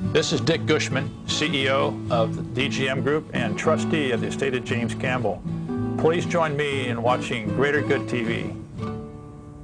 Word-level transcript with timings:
This 0.00 0.32
is 0.32 0.40
Dick 0.40 0.64
Gushman, 0.64 1.10
CEO 1.26 2.10
of 2.10 2.54
the 2.54 2.68
DGM 2.68 3.02
Group 3.02 3.30
and 3.34 3.58
trustee 3.58 4.12
of 4.12 4.20
the 4.20 4.28
estate 4.28 4.54
of 4.54 4.64
James 4.64 4.94
Campbell. 4.94 5.42
Please 5.98 6.24
join 6.24 6.56
me 6.56 6.86
in 6.86 7.02
watching 7.02 7.48
Greater 7.56 7.82
Good 7.82 8.02
TV. 8.02 8.54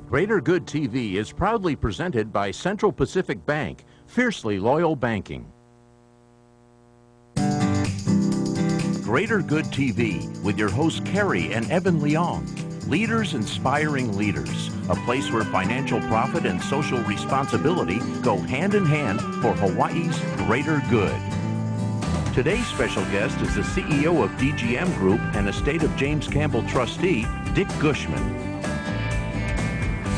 Greater 0.09 0.41
Good 0.41 0.67
TV 0.67 1.15
is 1.15 1.31
proudly 1.31 1.77
presented 1.77 2.33
by 2.33 2.51
Central 2.51 2.91
Pacific 2.91 3.47
Bank, 3.47 3.85
fiercely 4.09 4.59
loyal 4.59 4.97
banking. 4.97 5.47
Greater 9.05 9.41
Good 9.41 9.67
TV 9.67 10.43
with 10.43 10.59
your 10.59 10.69
hosts 10.69 11.01
Kerry 11.05 11.53
and 11.53 11.71
Evan 11.71 12.01
Leong. 12.01 12.64
Leaders 12.89 13.33
inspiring 13.33 14.15
leaders, 14.15 14.69
a 14.91 14.95
place 15.07 15.31
where 15.31 15.43
financial 15.45 16.01
profit 16.03 16.45
and 16.45 16.61
social 16.61 16.99
responsibility 17.05 17.99
go 18.21 18.37
hand 18.37 18.75
in 18.75 18.85
hand 18.85 19.21
for 19.41 19.55
Hawaii's 19.55 20.21
greater 20.45 20.83
good. 20.91 21.19
Today's 22.35 22.67
special 22.67 23.03
guest 23.05 23.41
is 23.41 23.55
the 23.55 23.63
CEO 23.63 24.23
of 24.23 24.31
DGM 24.33 24.95
Group 24.99 25.21
and 25.35 25.49
estate 25.49 25.83
of 25.83 25.97
James 25.97 26.29
Campbell 26.29 26.63
trustee, 26.65 27.27
Dick 27.55 27.69
Gushman. 27.79 28.23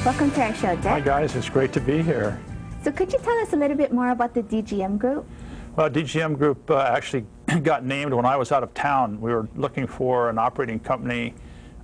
Welcome 0.05 0.33
to 0.33 0.43
our 0.43 0.55
show, 0.55 0.75
Dick. 0.75 0.87
Hi 0.87 0.99
guys, 0.99 1.37
it's 1.37 1.49
great 1.49 1.73
to 1.73 1.81
be 1.81 2.03
here. 2.03 2.41
So 2.83 2.91
could 2.91 3.13
you 3.13 3.21
tell 3.21 3.39
us 3.39 3.53
a 3.53 3.57
little 3.57 3.77
bit 3.77 3.93
more 3.93 4.11
about 4.11 4.35
the 4.35 4.43
DGM 4.43 4.99
Group? 4.99 5.25
Well, 5.77 5.89
DGM 5.89 6.37
Group 6.37 6.69
uh, 6.69 6.81
actually 6.81 7.27
got 7.63 7.85
named 7.85 8.13
when 8.13 8.27
I 8.27 8.35
was 8.35 8.51
out 8.51 8.65
of 8.65 8.75
town. 8.75 9.21
We 9.21 9.33
were 9.33 9.47
looking 9.55 9.87
for 9.87 10.31
an 10.31 10.39
operating 10.39 10.81
company 10.81 11.33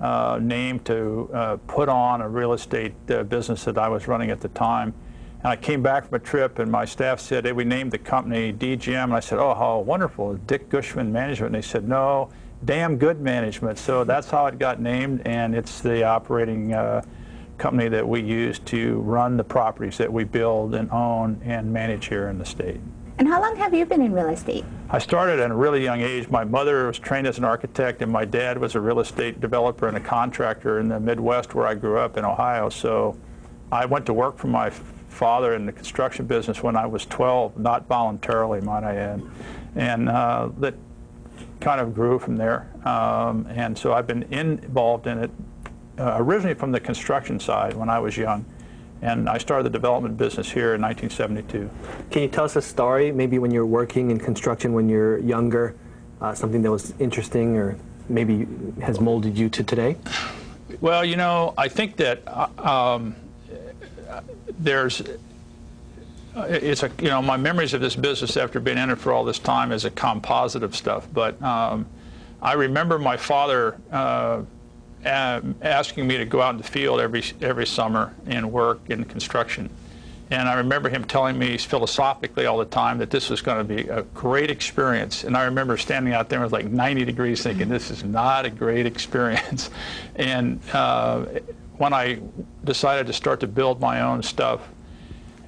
uh, 0.03 0.39
name 0.43 0.81
to 0.81 1.31
uh, 1.33 1.57
put 1.69 1.89
on 1.89 2.21
a 2.21 2.29
real 2.29 2.53
estate 2.53 2.93
uh, 3.09 3.23
business 3.23 3.65
that 3.65 3.79
I 3.79 3.89
was 3.89 4.09
running 4.09 4.31
at 4.31 4.41
the 4.41 4.49
time. 4.49 4.93
And 5.39 5.47
I 5.47 5.57
came 5.57 5.83
back 5.83 6.07
from 6.07 6.17
a 6.17 6.19
trip, 6.19 6.59
and 6.59 6.71
my 6.71 6.85
staff 6.85 7.21
said, 7.21 7.47
hey, 7.47 7.53
we 7.53 7.65
named 7.65 7.93
the 7.93 7.99
company 7.99 8.53
DGM. 8.53 9.05
And 9.05 9.15
I 9.15 9.21
said, 9.21 9.39
oh, 9.39 9.55
how 9.55 9.79
wonderful, 9.79 10.35
Dick 10.35 10.69
Gushman 10.69 11.11
Management. 11.11 11.55
And 11.55 11.63
they 11.63 11.67
said, 11.67 11.89
no, 11.89 12.31
damn 12.65 12.97
good 12.97 13.21
management. 13.21 13.79
So 13.79 14.05
that's 14.05 14.29
how 14.29 14.47
it 14.47 14.59
got 14.59 14.81
named, 14.81 15.23
and 15.25 15.55
it's 15.55 15.81
the 15.81 16.05
operating 16.05 16.75
uh, 16.75 17.03
company 17.59 17.89
that 17.89 18.07
we 18.07 18.21
use 18.21 18.59
to 18.59 19.01
run 19.01 19.37
the 19.37 19.45
properties 19.45 19.99
that 19.99 20.13
we 20.13 20.25
build 20.25 20.75
and 20.75 20.91
own 20.91 21.41
and 21.45 21.73
manage 21.73 22.07
here 22.07 22.29
in 22.29 22.39
the 22.39 22.45
state. 22.45 22.81
And 23.23 23.31
how 23.31 23.41
long 23.41 23.55
have 23.55 23.73
you 23.73 23.87
been 23.87 24.03
in 24.03 24.13
real 24.13 24.31
estate? 24.31 24.65
I 24.91 24.99
started 24.99 25.39
at 25.39 25.53
a 25.53 25.55
really 25.55 25.85
young 25.85 26.01
age. 26.01 26.29
My 26.29 26.43
mother 26.43 26.89
was 26.89 26.99
trained 26.99 27.29
as 27.29 27.39
an 27.39 27.45
architect, 27.45 28.03
and 28.03 28.11
my 28.11 28.25
dad 28.25 28.59
was 28.59 28.75
a 28.75 28.81
real 28.81 28.99
estate 28.99 29.41
developer 29.41 29.87
and 29.87 29.97
a 29.97 30.01
contractor 30.01 30.81
in 30.81 30.89
the 30.89 30.99
Midwest 30.99 31.55
where 31.55 31.65
I 31.65 31.75
grew 31.75 31.99
up 31.99 32.17
in 32.17 32.25
Ohio. 32.25 32.69
So 32.69 33.17
I 33.71 33.85
went 33.87 34.07
to 34.07 34.13
work 34.13 34.39
for 34.39 34.49
my 34.49 34.71
father 34.71 35.55
in 35.55 35.67
the 35.67 35.73
construction 35.73 36.27
business 36.27 36.65
when 36.65 36.75
I 36.75 36.85
was 36.85 37.07
12, 37.07 37.59
not 37.59 37.87
voluntarily, 37.87 38.61
might 38.61 38.83
I 38.83 38.97
add. 38.97 39.23
And 39.77 40.09
uh, 40.09 40.49
that 40.59 40.75
kind 41.61 41.81
of 41.81 41.95
grew 41.95 42.19
from 42.19 42.35
there. 42.35 42.73
Um, 42.85 43.47
and 43.51 43.79
so 43.79 43.93
I've 43.93 44.09
been 44.09 44.25
in, 44.33 44.59
involved 44.59 45.07
in 45.07 45.19
it 45.19 45.31
uh, 45.97 46.17
originally 46.19 46.55
from 46.55 46.73
the 46.73 46.81
construction 46.81 47.39
side 47.39 47.75
when 47.75 47.89
I 47.89 48.01
was 48.01 48.17
young 48.17 48.45
and 49.03 49.29
I 49.29 49.39
started 49.39 49.65
the 49.65 49.71
development 49.71 50.17
business 50.17 50.51
here 50.51 50.75
in 50.75 50.81
1972. 50.81 51.69
Can 52.11 52.23
you 52.23 52.29
tell 52.29 52.45
us 52.45 52.55
a 52.55 52.63
story, 52.63 53.11
maybe 53.11 53.39
when 53.39 53.51
you're 53.51 53.67
working 53.67 54.13
in 54.13 54.19
construction 54.19 54.73
when 54.73 54.89
you're 54.89 55.19
younger, 55.19 55.75
uh, 56.21 56.33
something 56.35 56.63
that 56.63 56.71
was 56.71 56.95
interesting 57.01 57.57
or 57.57 57.77
maybe 58.09 58.47
has 58.81 59.01
molded 59.01 59.37
you 59.37 59.49
to 59.49 59.65
today? 59.65 59.97
Well, 60.81 61.05
you 61.05 61.17
know, 61.17 61.53
I 61.59 61.69
think 61.69 61.97
that 61.97 62.23
uh, 62.27 62.49
um, 62.59 63.17
there's 64.59 65.03
uh, 66.35 66.47
it's 66.49 66.83
a 66.83 66.91
you 67.01 67.09
know 67.09 67.21
my 67.21 67.37
memories 67.37 67.75
of 67.75 67.81
this 67.81 67.95
business 67.95 68.37
after 68.37 68.59
being 68.59 68.79
in 68.79 68.89
it 68.89 68.99
for 68.99 69.13
all 69.13 69.25
this 69.25 69.39
time 69.39 69.71
is 69.71 69.85
a 69.85 69.91
composite 69.91 70.63
of 70.63 70.75
stuff. 70.75 71.07
But 71.13 71.41
um, 71.43 71.87
I 72.41 72.55
remember 72.55 72.99
my 72.99 73.17
father 73.17 73.77
uh, 73.91 74.43
asking 75.05 76.07
me 76.07 76.17
to 76.19 76.25
go 76.25 76.41
out 76.41 76.51
in 76.51 76.59
the 76.59 76.69
field 76.69 77.01
every 77.01 77.25
every 77.41 77.67
summer 77.67 78.15
and 78.27 78.53
work 78.53 78.81
in 78.89 79.05
construction. 79.05 79.71
And 80.33 80.49
I 80.49 80.55
remember 80.55 80.89
him 80.89 81.05
telling 81.05 81.39
me 81.39 81.59
philosophically 81.59 82.47
all 82.47 82.57
the 82.57 82.65
time 82.65 82.97
that 82.99 83.11
this 83.11 83.29
was 83.29 83.43
going 83.43 83.59
to 83.59 83.65
be 83.65 83.87
a 83.89 84.01
great 84.15 84.51
experience. 84.51 85.25
And 85.25 85.37
I 85.37 85.45
remember 85.45 85.77
standing 85.77 86.15
out 86.15 86.31
there 86.31 86.41
with 86.41 86.53
like 86.53 86.65
90 86.65 87.05
degrees 87.05 87.43
thinking, 87.43 87.69
this 87.69 87.91
is 87.91 88.03
not 88.03 88.47
a 88.47 88.51
great 88.51 88.87
experience. 88.93 89.69
and 90.17 90.59
uh, 90.73 91.27
when 91.77 91.93
I 91.93 92.21
decided 92.65 93.07
to 93.09 93.13
start 93.13 93.41
to 93.41 93.47
build 93.47 93.79
my 93.79 94.01
own 94.01 94.23
stuff, 94.23 94.67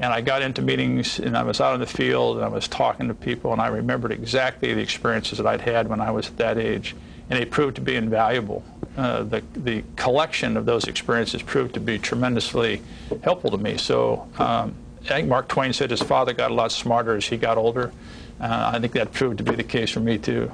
and 0.00 0.12
I 0.12 0.20
got 0.20 0.42
into 0.42 0.60
meetings 0.60 1.18
and 1.18 1.34
I 1.34 1.44
was 1.44 1.62
out 1.62 1.74
in 1.74 1.80
the 1.80 1.86
field 1.86 2.36
and 2.36 2.44
I 2.44 2.48
was 2.48 2.68
talking 2.68 3.08
to 3.08 3.14
people 3.14 3.52
and 3.52 3.62
I 3.62 3.68
remembered 3.68 4.12
exactly 4.12 4.74
the 4.74 4.82
experiences 4.82 5.38
that 5.38 5.46
I'd 5.46 5.62
had 5.62 5.88
when 5.88 6.00
I 6.00 6.10
was 6.10 6.28
at 6.28 6.36
that 6.38 6.58
age. 6.58 6.94
And 7.30 7.38
they 7.38 7.46
proved 7.46 7.76
to 7.76 7.80
be 7.80 7.96
invaluable. 7.96 8.62
Uh, 8.96 9.24
the, 9.24 9.42
the 9.54 9.82
collection 9.96 10.56
of 10.56 10.66
those 10.66 10.84
experiences 10.84 11.42
proved 11.42 11.74
to 11.74 11.80
be 11.80 11.98
tremendously 11.98 12.80
helpful 13.22 13.50
to 13.50 13.58
me. 13.58 13.76
So 13.76 14.28
um, 14.38 14.74
I 15.02 15.08
think 15.08 15.28
Mark 15.28 15.48
Twain 15.48 15.72
said 15.72 15.90
his 15.90 16.02
father 16.02 16.32
got 16.32 16.50
a 16.50 16.54
lot 16.54 16.70
smarter 16.70 17.16
as 17.16 17.26
he 17.26 17.36
got 17.36 17.58
older. 17.58 17.92
Uh, 18.40 18.70
I 18.74 18.78
think 18.78 18.92
that 18.92 19.12
proved 19.12 19.38
to 19.38 19.44
be 19.44 19.56
the 19.56 19.64
case 19.64 19.90
for 19.90 20.00
me 20.00 20.18
too. 20.18 20.50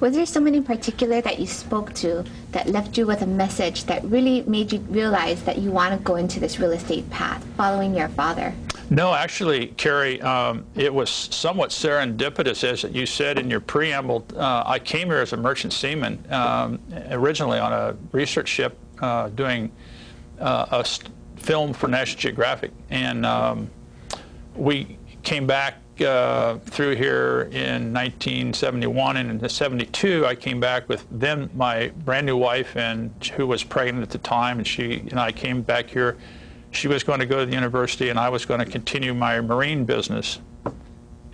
Was 0.00 0.14
there 0.14 0.26
someone 0.26 0.54
in 0.54 0.64
particular 0.64 1.20
that 1.20 1.38
you 1.38 1.46
spoke 1.46 1.92
to 1.94 2.24
that 2.50 2.66
left 2.66 2.98
you 2.98 3.06
with 3.06 3.22
a 3.22 3.26
message 3.26 3.84
that 3.84 4.02
really 4.04 4.42
made 4.42 4.72
you 4.72 4.80
realize 4.80 5.42
that 5.44 5.58
you 5.58 5.70
want 5.70 5.96
to 5.96 6.02
go 6.02 6.16
into 6.16 6.40
this 6.40 6.58
real 6.58 6.72
estate 6.72 7.08
path 7.10 7.44
following 7.56 7.94
your 7.94 8.08
father? 8.08 8.52
No, 8.92 9.14
actually, 9.14 9.68
Kerry, 9.68 10.20
um, 10.20 10.66
it 10.74 10.92
was 10.92 11.08
somewhat 11.08 11.70
serendipitous, 11.70 12.62
as 12.62 12.84
you 12.94 13.06
said 13.06 13.38
in 13.38 13.48
your 13.48 13.60
preamble. 13.60 14.26
Uh, 14.36 14.64
I 14.66 14.78
came 14.78 15.08
here 15.08 15.20
as 15.20 15.32
a 15.32 15.36
merchant 15.38 15.72
seaman, 15.72 16.22
um, 16.30 16.78
originally 17.08 17.58
on 17.58 17.72
a 17.72 17.96
research 18.12 18.48
ship 18.48 18.76
uh, 19.00 19.30
doing 19.30 19.72
uh, 20.38 20.66
a 20.70 20.84
film 21.40 21.72
for 21.72 21.88
National 21.88 22.20
Geographic. 22.20 22.70
And 22.90 23.24
um, 23.24 23.70
we 24.56 24.98
came 25.22 25.46
back 25.46 25.78
uh, 26.02 26.58
through 26.58 26.96
here 26.96 27.48
in 27.50 27.94
1971 27.94 29.16
and 29.16 29.42
in 29.42 29.48
72 29.48 30.26
I 30.26 30.34
came 30.34 30.58
back 30.58 30.88
with 30.88 31.06
then 31.10 31.48
my 31.54 31.88
brand 32.04 32.26
new 32.26 32.36
wife 32.36 32.76
and 32.76 33.12
who 33.36 33.46
was 33.46 33.62
pregnant 33.62 34.02
at 34.02 34.10
the 34.10 34.18
time 34.18 34.58
and 34.58 34.66
she 34.66 35.00
and 35.10 35.20
I 35.20 35.32
came 35.32 35.62
back 35.62 35.88
here 35.88 36.16
she 36.72 36.88
was 36.88 37.04
going 37.04 37.20
to 37.20 37.26
go 37.26 37.40
to 37.40 37.46
the 37.46 37.52
university 37.52 38.08
and 38.08 38.18
I 38.18 38.28
was 38.28 38.44
going 38.44 38.60
to 38.60 38.66
continue 38.66 39.14
my 39.14 39.40
marine 39.40 39.84
business. 39.84 40.40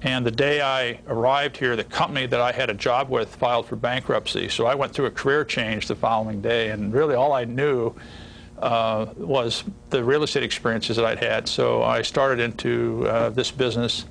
And 0.03 0.25
the 0.25 0.31
day 0.31 0.61
I 0.61 1.01
arrived 1.09 1.57
here, 1.57 1.75
the 1.75 1.85
company 1.85 2.27
that 2.27 2.41
I 2.41 2.53
had 2.53 2.71
a 2.71 2.75
job 2.75 3.09
with 3.09 3.35
filed 3.35 3.67
for 3.67 3.77
bankruptcy. 3.77 4.49
So 4.49 4.67
I 4.67 4.75
went 4.75 4.93
through 4.93 5.07
a 5.07 5.11
career 5.11 5.45
change 5.45 5.89
the 5.89 5.97
following 5.97 6.41
day. 6.41 6.71
And 6.71 6.93
really 6.93 7.15
all 7.15 7.33
I 7.33 7.45
knew 7.45 7.95
uh, 8.59 9.07
was 9.17 9.65
the 9.91 10.03
real 10.03 10.23
estate 10.23 10.43
experiences 10.43 10.97
that 10.97 11.05
I'd 11.05 11.19
had. 11.19 11.49
So 11.49 11.83
I 11.83 12.03
started 12.03 12.41
into 12.41 13.07
uh, 13.09 13.31
this 13.31 13.51
business 13.51 14.05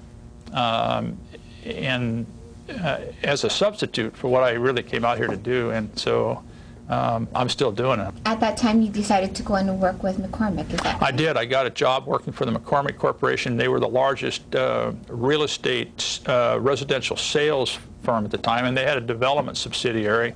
um, 0.53 1.17
and 1.65 2.25
uh, 2.69 2.99
as 3.23 3.44
a 3.44 3.49
substitute 3.49 4.15
for 4.15 4.29
what 4.29 4.44
I 4.44 4.51
really 4.51 4.83
came 4.83 5.05
out 5.05 5.17
here 5.17 5.27
to 5.27 5.38
do. 5.38 5.71
And 5.71 5.97
so 5.97 6.44
um, 6.90 7.28
I'm 7.36 7.50
still 7.50 7.72
doing 7.72 8.00
it. 8.00 8.14
At 8.25 8.40
that 8.40 8.56
time, 8.56 8.81
you 8.81 8.90
decided 8.90 9.36
to 9.36 9.44
go 9.44 9.56
and 9.56 9.80
work 9.80 10.03
with 10.03 10.18
McCormick, 10.18 10.72
is 10.74 10.80
that 10.81 11.02
right? 11.02 11.14
I 11.14 11.16
did. 11.16 11.36
I 11.36 11.46
got 11.46 11.66
a 11.66 11.70
job 11.70 12.06
working 12.06 12.31
for 12.31 12.46
the 12.46 12.52
McCormick 12.52 12.98
Corporation. 12.98 13.58
They 13.58 13.68
were 13.68 13.80
the 13.80 13.90
largest 13.90 14.56
uh, 14.56 14.94
real 15.09 15.44
estate 15.44 16.22
uh, 16.28 16.58
residential 16.62 17.18
sales 17.18 17.78
firm 18.03 18.24
at 18.24 18.31
the 18.31 18.38
time, 18.38 18.66
and 18.66 18.78
they 18.78 18.86
had 18.86 18.98
a 18.98 19.02
development 19.02 19.58
subsidiary, 19.58 20.34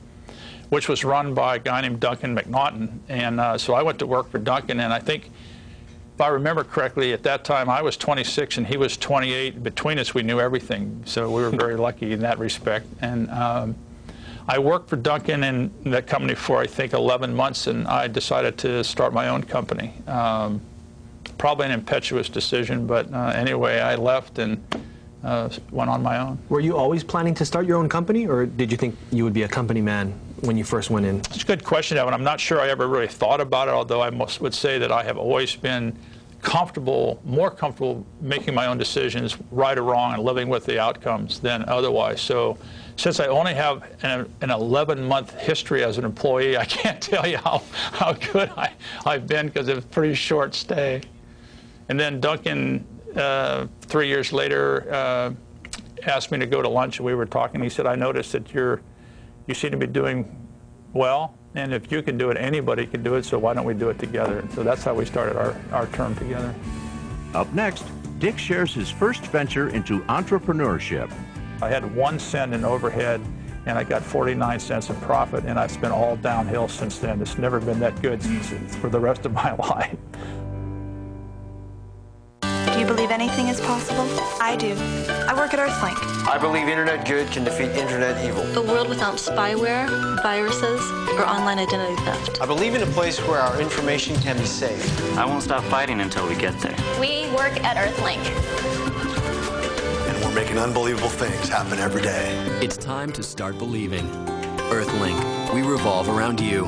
which 0.70 0.90
was 0.90 1.06
run 1.06 1.34
by 1.34 1.56
a 1.56 1.60
guy 1.60 1.80
named 1.80 2.02
Duncan 2.02 2.36
MacNaughton. 2.36 3.00
And 3.08 3.40
uh, 3.40 3.58
so 3.58 3.74
I 3.74 3.82
went 3.82 4.00
to 4.00 4.08
work 4.08 4.30
for 4.30 4.38
Duncan, 4.38 4.82
and 4.82 4.92
I 4.92 5.00
think 5.00 5.32
if 6.16 6.20
I 6.20 6.28
remember 6.28 6.66
correctly, 6.66 7.14
at 7.14 7.24
that 7.24 7.46
time 7.46 7.70
I 7.70 7.82
was 7.82 7.96
26 7.96 8.58
and 8.58 8.68
he 8.68 8.76
was 8.76 8.98
28. 8.98 9.64
Between 9.64 9.98
us, 10.00 10.14
we 10.14 10.22
knew 10.22 10.42
everything, 10.42 11.02
so 11.06 11.32
we 11.32 11.42
were 11.42 11.50
very 11.50 11.76
lucky 11.88 12.12
in 12.12 12.20
that 12.20 12.40
respect. 12.40 12.88
And 13.00 13.30
um, 13.32 13.76
I 14.48 14.60
worked 14.60 14.90
for 14.90 14.96
Duncan 14.96 15.44
in 15.44 15.72
that 15.86 16.08
company 16.08 16.36
for 16.36 16.58
I 16.58 16.68
think 16.68 16.94
11 16.94 17.34
months, 17.34 17.68
and 17.68 17.88
I 17.88 18.08
decided 18.08 18.58
to 18.60 18.84
start 18.84 19.14
my 19.14 19.30
own 19.30 19.44
company. 19.44 19.94
Um, 20.08 20.62
probably 21.38 21.68
an 21.68 21.72
impetuous 21.72 22.30
decision, 22.30 22.86
but 22.88 23.12
uh, 23.14 23.34
anyway, 23.36 23.80
I 23.80 23.96
left 23.96 24.40
and 24.40 24.64
uh, 25.24 25.50
went 25.72 25.90
on 25.90 26.02
my 26.02 26.18
own. 26.20 26.40
Were 26.50 26.60
you 26.60 26.76
always 26.76 27.04
planning 27.04 27.34
to 27.36 27.46
start 27.46 27.66
your 27.66 27.78
own 27.78 27.90
company, 27.90 28.28
or 28.28 28.46
did 28.46 28.72
you 28.72 28.78
think 28.78 28.98
you 29.12 29.24
would 29.24 29.34
be 29.34 29.44
a 29.44 29.48
company 29.48 29.82
man 29.82 30.14
when 30.42 30.58
you 30.58 30.64
first 30.64 30.90
went 30.90 31.06
in? 31.06 31.18
It's 31.20 31.44
a 31.44 31.48
good 31.48 31.64
question, 31.64 31.98
Evan. 31.98 32.14
I'm 32.14 32.24
not 32.24 32.40
sure 32.40 32.60
I 32.60 32.70
ever 32.70 32.88
really 32.88 33.08
thought 33.08 33.42
about 33.42 33.68
it, 33.68 33.72
although 33.72 34.02
I 34.02 34.10
most 34.10 34.42
would 34.42 34.54
say 34.54 34.80
that 34.80 34.92
I 34.92 35.04
have 35.04 35.18
always 35.18 35.56
been 35.56 35.96
comfortable, 36.42 37.22
more 37.24 37.52
comfortable 37.52 38.06
making 38.20 38.56
my 38.56 38.66
own 38.66 38.78
decisions, 38.78 39.38
right 39.52 39.78
or 39.78 39.84
wrong, 39.84 40.14
and 40.14 40.24
living 40.24 40.50
with 40.50 40.66
the 40.66 40.80
outcomes 40.80 41.40
than 41.40 41.64
otherwise. 41.70 42.20
So 42.20 42.58
since 42.96 43.20
I 43.20 43.28
only 43.28 43.54
have 43.54 43.84
an, 44.04 44.32
an 44.42 44.50
11-month 44.50 45.40
history 45.40 45.84
as 45.84 45.98
an 45.98 46.06
employee, 46.06 46.58
I 46.58 46.66
can't 46.66 47.02
tell 47.12 47.28
you 47.28 47.38
how, 47.38 47.62
how 47.74 48.14
good 48.14 48.50
I, 48.58 48.74
I've 49.06 49.28
been 49.28 49.48
because 49.48 49.68
it 49.68 49.76
was 49.76 49.84
a 49.84 49.88
pretty 49.88 50.14
short 50.14 50.56
stay. 50.56 51.02
And 51.90 52.00
then 52.00 52.20
Duncan, 52.20 52.86
uh, 53.16 53.68
three 53.82 54.08
years 54.08 54.32
later, 54.32 54.88
uh, 54.92 55.32
asked 56.04 56.32
me 56.32 56.40
to 56.40 56.46
go 56.46 56.62
to 56.62 56.70
lunch, 56.70 57.00
and 57.00 57.06
we 57.06 57.14
were 57.14 57.26
talking. 57.26 57.62
He 57.62 57.70
said, 57.70 57.86
"I 57.86 57.96
noticed 57.96 58.32
that 58.32 58.54
you're, 58.54 58.82
you 59.48 59.54
seem 59.54 59.72
to 59.72 59.78
be 59.78 59.88
doing 59.88 60.48
well, 60.94 61.36
and 61.56 61.74
if 61.74 61.92
you 61.92 62.02
can 62.02 62.18
do 62.18 62.30
it, 62.30 62.38
anybody 62.38 62.86
can 62.86 63.04
do 63.04 63.16
it. 63.16 63.26
So 63.26 63.38
why 63.38 63.54
don't 63.54 63.66
we 63.66 63.74
do 63.74 63.90
it 63.90 64.00
together?" 64.00 64.40
And 64.40 64.52
so 64.54 64.64
that's 64.64 64.84
how 64.84 64.94
we 64.94 65.06
started 65.06 65.36
our, 65.38 65.56
our 65.72 65.88
term 65.88 66.16
together. 66.16 66.54
Up 67.34 67.52
next, 67.54 67.86
Dick 68.20 68.38
shares 68.38 68.74
his 68.74 68.90
first 68.90 69.26
venture 69.28 69.70
into 69.70 70.00
entrepreneurship. 70.02 71.12
I 71.62 71.70
had 71.70 71.96
one 71.96 72.18
cent 72.18 72.54
in 72.54 72.66
overhead, 72.66 73.22
and 73.68 73.78
I 73.78 73.84
got 73.84 74.02
49 74.02 74.60
cents 74.60 74.90
in 74.90 74.96
profit, 74.98 75.46
and 75.46 75.60
I've 75.60 75.80
been 75.80 75.92
all 75.92 76.16
downhill 76.16 76.68
since 76.68 76.98
then. 76.98 77.22
It's 77.22 77.38
never 77.38 77.60
been 77.60 77.80
that 77.80 78.02
good 78.02 78.24
for 78.24 78.90
the 78.90 79.00
rest 79.00 79.26
of 79.26 79.34
my 79.44 79.54
life. 79.54 79.96
Do 82.42 82.80
you 82.80 82.86
believe 82.86 83.12
anything 83.12 83.50
is 83.50 83.62
possible? 83.62 84.08
I 84.42 84.56
do. 84.56 84.74
I 85.28 85.36
work 85.36 85.54
at 85.54 85.60
Earthlink. 85.60 85.98
I 86.28 86.40
believe 86.40 86.68
internet 86.68 87.06
good 87.06 87.28
can 87.28 87.44
defeat 87.44 87.70
internet 87.72 88.26
evil. 88.26 88.42
A 88.58 88.66
world 88.66 88.90
without 88.90 89.16
spyware, 89.16 89.88
viruses, 90.24 90.82
or 91.12 91.26
online 91.26 91.60
identity 91.60 91.96
theft. 92.04 92.42
I 92.42 92.46
believe 92.48 92.74
in 92.74 92.82
a 92.82 92.92
place 92.94 93.20
where 93.28 93.40
our 93.40 93.62
information 93.62 94.16
can 94.18 94.38
be 94.38 94.46
safe. 94.46 95.16
I 95.18 95.26
won't 95.26 95.44
stop 95.44 95.64
fighting 95.66 96.02
until 96.02 96.28
we 96.28 96.36
get 96.36 96.58
there. 96.60 96.76
We 97.00 97.30
work 97.36 97.62
at 97.64 97.78
Earthlink. 97.78 98.71
And 100.32 100.38
we're 100.38 100.44
making 100.44 100.60
unbelievable 100.60 101.10
things 101.10 101.50
happen 101.50 101.78
every 101.78 102.02
day. 102.02 102.32
It's 102.62 102.78
time 102.78 103.12
to 103.14 103.22
start 103.22 103.58
believing. 103.58 104.08
Earthlink, 104.72 105.54
we 105.54 105.62
revolve 105.62 106.08
around 106.08 106.40
you. 106.40 106.64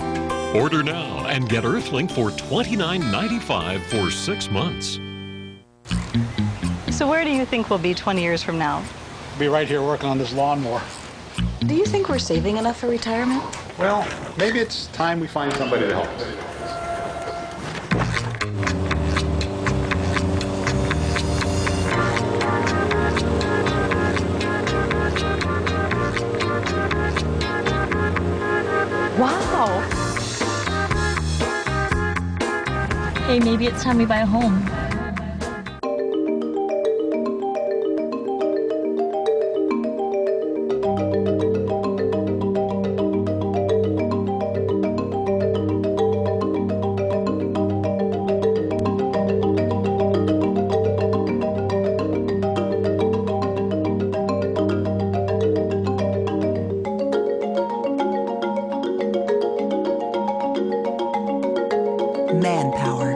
Order 0.53 0.83
now 0.83 1.25
and 1.27 1.47
get 1.47 1.63
Earthlink 1.63 2.11
for 2.11 2.29
$29.95 2.29 3.81
for 3.85 4.11
six 4.11 4.51
months. 4.51 4.99
So 6.93 7.07
where 7.07 7.23
do 7.23 7.29
you 7.29 7.45
think 7.45 7.69
we'll 7.69 7.79
be 7.79 7.93
20 7.93 8.21
years 8.21 8.43
from 8.43 8.57
now? 8.57 8.83
Be 9.39 9.47
right 9.47 9.67
here 9.67 9.81
working 9.81 10.09
on 10.09 10.17
this 10.17 10.33
lawnmower. 10.33 10.81
Do 11.61 11.73
you 11.73 11.85
think 11.85 12.09
we're 12.09 12.19
saving 12.19 12.57
enough 12.57 12.81
for 12.81 12.89
retirement? 12.89 13.43
Well, 13.79 14.05
maybe 14.37 14.59
it's 14.59 14.87
time 14.87 15.21
we 15.21 15.27
find 15.27 15.53
somebody 15.53 15.87
to 15.87 15.93
help 15.93 16.09
us. 16.19 16.52
Hey, 33.33 33.39
maybe 33.39 33.65
it's 33.65 33.81
time 33.81 33.97
we 33.97 34.05
buy 34.05 34.19
a 34.19 34.27
home. 34.27 34.72
Manpower. 62.33 63.13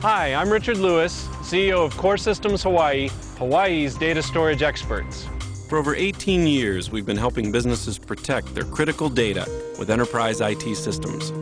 Hi, 0.00 0.34
I'm 0.34 0.50
Richard 0.50 0.78
Lewis, 0.78 1.26
CEO 1.42 1.84
of 1.84 1.96
Core 1.96 2.16
Systems 2.16 2.62
Hawaii, 2.62 3.08
Hawaii's 3.38 3.94
data 3.94 4.22
storage 4.22 4.62
experts. 4.62 5.28
For 5.68 5.78
over 5.78 5.94
18 5.94 6.46
years, 6.46 6.90
we've 6.90 7.06
been 7.06 7.16
helping 7.16 7.50
businesses 7.50 7.98
protect 7.98 8.54
their 8.54 8.64
critical 8.64 9.08
data 9.08 9.48
with 9.78 9.90
enterprise 9.90 10.40
IT 10.40 10.76
systems. 10.76 11.32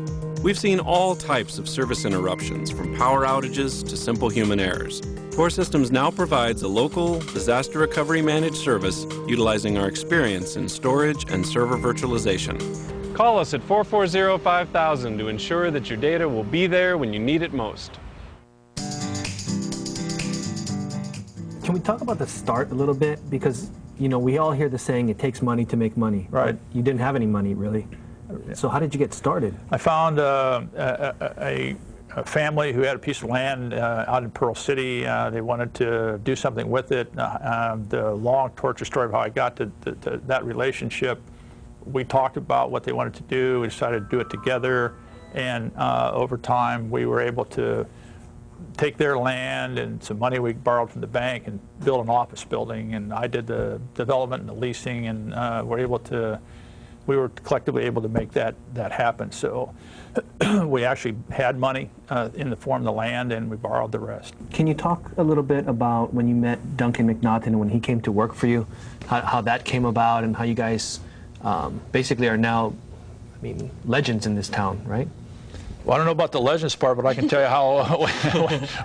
We've 0.42 0.58
seen 0.58 0.80
all 0.80 1.14
types 1.14 1.58
of 1.58 1.68
service 1.68 2.04
interruptions, 2.04 2.70
from 2.70 2.96
power 2.96 3.24
outages 3.24 3.88
to 3.88 3.96
simple 3.96 4.28
human 4.28 4.58
errors. 4.58 5.00
Core 5.36 5.50
Systems 5.50 5.90
now 5.90 6.10
provides 6.10 6.62
a 6.62 6.68
local 6.68 7.20
disaster 7.20 7.78
recovery 7.78 8.22
managed 8.22 8.56
service 8.56 9.06
utilizing 9.26 9.78
our 9.78 9.88
experience 9.88 10.56
in 10.56 10.68
storage 10.68 11.30
and 11.30 11.46
server 11.46 11.78
virtualization. 11.78 12.58
Call 13.22 13.38
us 13.38 13.54
at 13.54 13.60
440-5000 13.60 15.16
to 15.16 15.28
ensure 15.28 15.70
that 15.70 15.88
your 15.88 15.96
data 15.96 16.28
will 16.28 16.42
be 16.42 16.66
there 16.66 16.98
when 16.98 17.12
you 17.12 17.20
need 17.20 17.42
it 17.42 17.52
most. 17.52 18.00
Can 21.62 21.72
we 21.72 21.78
talk 21.78 22.00
about 22.00 22.18
the 22.18 22.26
start 22.26 22.72
a 22.72 22.74
little 22.74 22.96
bit? 22.96 23.20
Because, 23.30 23.70
you 23.96 24.08
know, 24.08 24.18
we 24.18 24.38
all 24.38 24.50
hear 24.50 24.68
the 24.68 24.76
saying, 24.76 25.08
it 25.08 25.20
takes 25.20 25.40
money 25.40 25.64
to 25.66 25.76
make 25.76 25.96
money. 25.96 26.26
Right. 26.32 26.58
You 26.72 26.82
didn't 26.82 26.98
have 26.98 27.14
any 27.14 27.26
money, 27.26 27.54
really. 27.54 27.86
So 28.54 28.68
how 28.68 28.80
did 28.80 28.92
you 28.92 28.98
get 28.98 29.14
started? 29.14 29.54
I 29.70 29.78
found 29.78 30.18
uh, 30.18 30.62
a, 30.74 31.14
a, 31.38 31.76
a, 32.16 32.24
family 32.24 32.72
who 32.72 32.80
had 32.80 32.96
a 32.96 32.98
piece 32.98 33.22
of 33.22 33.30
land 33.30 33.72
uh, 33.72 34.04
out 34.08 34.24
in 34.24 34.32
Pearl 34.32 34.56
City. 34.56 35.06
Uh, 35.06 35.30
they 35.30 35.42
wanted 35.42 35.72
to 35.74 36.18
do 36.24 36.34
something 36.34 36.68
with 36.68 36.90
it. 36.90 37.16
Uh, 37.16 37.70
um, 37.72 37.86
the 37.88 38.14
long 38.14 38.50
torture 38.56 38.84
story 38.84 39.06
of 39.06 39.12
how 39.12 39.20
I 39.20 39.28
got 39.28 39.54
to, 39.58 39.70
to, 39.82 39.92
to, 39.92 40.16
that 40.26 40.44
relationship. 40.44 41.22
We 41.84 42.04
talked 42.04 42.36
about 42.36 42.70
what 42.70 42.84
they 42.84 42.92
wanted 42.92 43.14
to 43.14 43.22
do. 43.22 43.60
We 43.60 43.68
decided 43.68 44.04
to 44.04 44.16
do 44.16 44.20
it 44.20 44.30
together. 44.30 44.94
And 45.34 45.72
uh, 45.76 46.12
over 46.14 46.36
time, 46.36 46.90
we 46.90 47.06
were 47.06 47.20
able 47.20 47.44
to 47.46 47.86
take 48.76 48.96
their 48.96 49.18
land 49.18 49.78
and 49.78 50.02
some 50.02 50.18
money 50.18 50.38
we 50.38 50.52
borrowed 50.52 50.90
from 50.90 51.00
the 51.00 51.06
bank 51.06 51.46
and 51.46 51.58
build 51.84 52.04
an 52.04 52.10
office 52.10 52.44
building. 52.44 52.94
And 52.94 53.12
I 53.12 53.26
did 53.26 53.46
the 53.46 53.80
development 53.94 54.40
and 54.40 54.48
the 54.48 54.54
leasing, 54.54 55.06
and 55.06 55.34
uh, 55.34 55.62
we're 55.64 55.80
able 55.80 55.98
to 56.00 56.40
we 57.06 57.16
were 57.16 57.30
collectively 57.30 57.84
able 57.84 58.00
to 58.02 58.08
make 58.08 58.32
that 58.32 58.54
that 58.74 58.92
happen. 58.92 59.32
So 59.32 59.74
we 60.64 60.84
actually 60.84 61.16
had 61.30 61.58
money 61.58 61.90
uh, 62.08 62.30
in 62.34 62.50
the 62.50 62.56
form 62.56 62.82
of 62.82 62.84
the 62.84 62.92
land, 62.92 63.32
and 63.32 63.50
we 63.50 63.56
borrowed 63.56 63.92
the 63.92 63.98
rest. 63.98 64.34
Can 64.52 64.66
you 64.66 64.74
talk 64.74 65.10
a 65.16 65.22
little 65.22 65.42
bit 65.42 65.66
about 65.66 66.14
when 66.14 66.28
you 66.28 66.34
met 66.34 66.76
Duncan 66.76 67.12
MacNaughton 67.12 67.48
and 67.48 67.60
when 67.60 67.70
he 67.70 67.80
came 67.80 68.00
to 68.02 68.12
work 68.12 68.34
for 68.34 68.46
you, 68.46 68.66
how, 69.06 69.20
how 69.22 69.40
that 69.40 69.64
came 69.64 69.84
about, 69.84 70.22
and 70.24 70.36
how 70.36 70.44
you 70.44 70.54
guys 70.54 71.00
um, 71.42 71.80
basically 71.92 72.28
are 72.28 72.36
now, 72.36 72.74
I 73.38 73.42
mean, 73.42 73.70
legends 73.84 74.26
in 74.26 74.34
this 74.34 74.48
town, 74.48 74.82
right? 74.84 75.08
Well, 75.84 75.94
I 75.94 75.96
don't 75.96 76.06
know 76.06 76.12
about 76.12 76.30
the 76.30 76.40
legends 76.40 76.76
part, 76.76 76.96
but 76.96 77.06
I 77.06 77.14
can 77.14 77.28
tell 77.28 77.40
you 77.40 77.48
how 77.48 78.06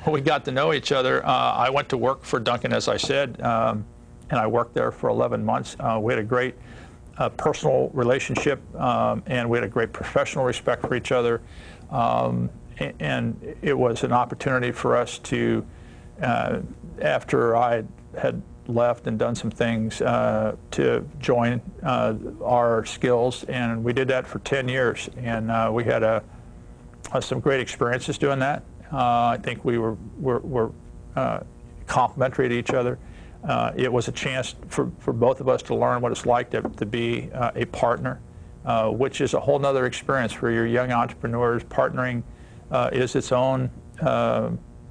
we 0.11 0.19
got 0.19 0.45
to 0.45 0.51
know 0.51 0.73
each 0.73 0.91
other. 0.91 1.23
Uh, 1.23 1.29
I 1.29 1.69
went 1.69 1.89
to 1.89 1.97
work 1.97 2.23
for 2.23 2.39
Duncan, 2.39 2.73
as 2.73 2.87
I 2.87 2.97
said, 2.97 3.39
um, 3.41 3.85
and 4.31 4.39
I 4.39 4.47
worked 4.47 4.73
there 4.73 4.91
for 4.91 5.09
11 5.09 5.45
months. 5.45 5.75
Uh, 5.79 5.99
we 6.01 6.11
had 6.11 6.19
a 6.19 6.25
great 6.25 6.55
uh, 7.19 7.29
personal 7.29 7.89
relationship, 7.93 8.61
um, 8.75 9.21
and 9.27 9.47
we 9.47 9.57
had 9.57 9.63
a 9.63 9.69
great 9.69 9.93
professional 9.93 10.43
respect 10.43 10.81
for 10.81 10.95
each 10.95 11.11
other. 11.11 11.41
Um, 11.91 12.49
and 12.79 13.55
it 13.61 13.77
was 13.77 14.03
an 14.03 14.11
opportunity 14.11 14.71
for 14.71 14.97
us 14.97 15.17
to, 15.19 15.65
uh, 16.21 16.59
after 17.01 17.55
I 17.55 17.83
had 18.17 18.41
left 18.67 19.07
and 19.07 19.17
done 19.17 19.35
some 19.35 19.51
things, 19.51 20.01
uh, 20.01 20.55
to 20.71 21.07
join 21.19 21.61
uh, 21.83 22.15
our 22.43 22.85
skills. 22.85 23.43
And 23.45 23.83
we 23.83 23.93
did 23.93 24.07
that 24.09 24.27
for 24.27 24.39
10 24.39 24.67
years. 24.67 25.09
And 25.17 25.51
uh, 25.51 25.71
we 25.73 25.83
had 25.83 26.03
a, 26.03 26.23
some 27.21 27.39
great 27.39 27.59
experiences 27.59 28.17
doing 28.17 28.39
that. 28.39 28.63
Uh, 28.91 28.97
I 28.97 29.39
think 29.41 29.63
we 29.65 29.77
were, 29.77 29.97
were, 30.19 30.39
were 30.39 30.71
complementary 31.87 32.49
to 32.49 32.55
each 32.55 32.71
other. 32.71 32.99
Uh, 33.43 33.71
it 33.75 33.91
was 33.91 34.07
a 34.07 34.11
chance 34.11 34.55
for, 34.67 34.91
for 34.99 35.13
both 35.13 35.39
of 35.39 35.47
us 35.47 35.61
to 35.63 35.75
learn 35.75 36.01
what 36.01 36.11
it's 36.11 36.25
like 36.25 36.49
to, 36.49 36.61
to 36.61 36.85
be 36.85 37.29
uh, 37.33 37.51
a 37.55 37.65
partner, 37.65 38.19
uh, 38.65 38.89
which 38.89 39.21
is 39.21 39.33
a 39.33 39.39
whole 39.39 39.63
other 39.65 39.85
experience 39.85 40.33
for 40.33 40.51
your 40.51 40.65
young 40.65 40.91
entrepreneurs. 40.91 41.63
Partnering 41.63 42.23
is 42.91 43.15
its 43.15 43.31
own 43.31 43.69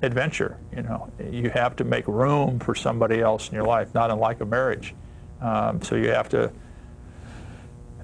adventure. 0.02 0.58
You 0.74 0.82
know, 0.82 1.10
you 1.30 1.50
have 1.50 1.76
to 1.76 1.84
make 1.84 2.06
room 2.06 2.58
for 2.58 2.74
somebody 2.74 3.20
else 3.20 3.48
in 3.48 3.54
your 3.54 3.64
life, 3.64 3.94
not 3.94 4.10
unlike 4.10 4.40
a 4.40 4.46
marriage. 4.46 4.94
Um, 5.40 5.82
so 5.82 5.96
you 5.96 6.10
have 6.10 6.28
to 6.30 6.50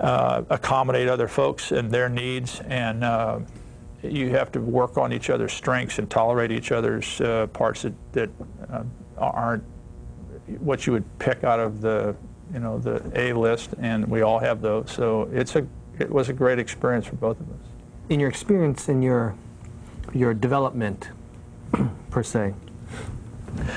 uh, 0.00 0.42
accommodate 0.50 1.08
other 1.08 1.28
folks 1.28 1.72
and 1.72 1.90
their 1.90 2.08
needs, 2.08 2.60
and 2.60 3.04
uh, 3.04 3.40
you 4.02 4.30
have 4.30 4.50
to 4.52 4.60
work 4.60 4.98
on 4.98 5.12
each 5.12 5.30
other's 5.30 5.52
strengths 5.52 5.98
and 5.98 6.10
tolerate 6.10 6.50
each 6.50 6.72
other's 6.72 7.20
uh, 7.20 7.46
parts 7.48 7.82
that, 7.82 7.94
that 8.12 8.30
aren't 9.18 9.64
what 10.58 10.86
you 10.86 10.92
would 10.92 11.18
pick 11.18 11.44
out 11.44 11.60
of 11.60 11.80
the 11.80 12.14
you 12.52 12.58
know 12.58 12.78
the 12.78 13.02
A 13.14 13.32
list, 13.32 13.70
and 13.78 14.06
we 14.06 14.22
all 14.22 14.38
have 14.38 14.60
those. 14.60 14.90
So 14.90 15.28
it's 15.32 15.56
a 15.56 15.66
it 15.98 16.10
was 16.10 16.28
a 16.28 16.32
great 16.32 16.58
experience 16.58 17.06
for 17.06 17.16
both 17.16 17.40
of 17.40 17.48
us. 17.48 17.66
In 18.08 18.20
your 18.20 18.28
experience 18.28 18.88
in 18.88 19.02
your 19.02 19.34
your 20.12 20.34
development 20.34 21.10
per 22.10 22.22
se, 22.22 22.54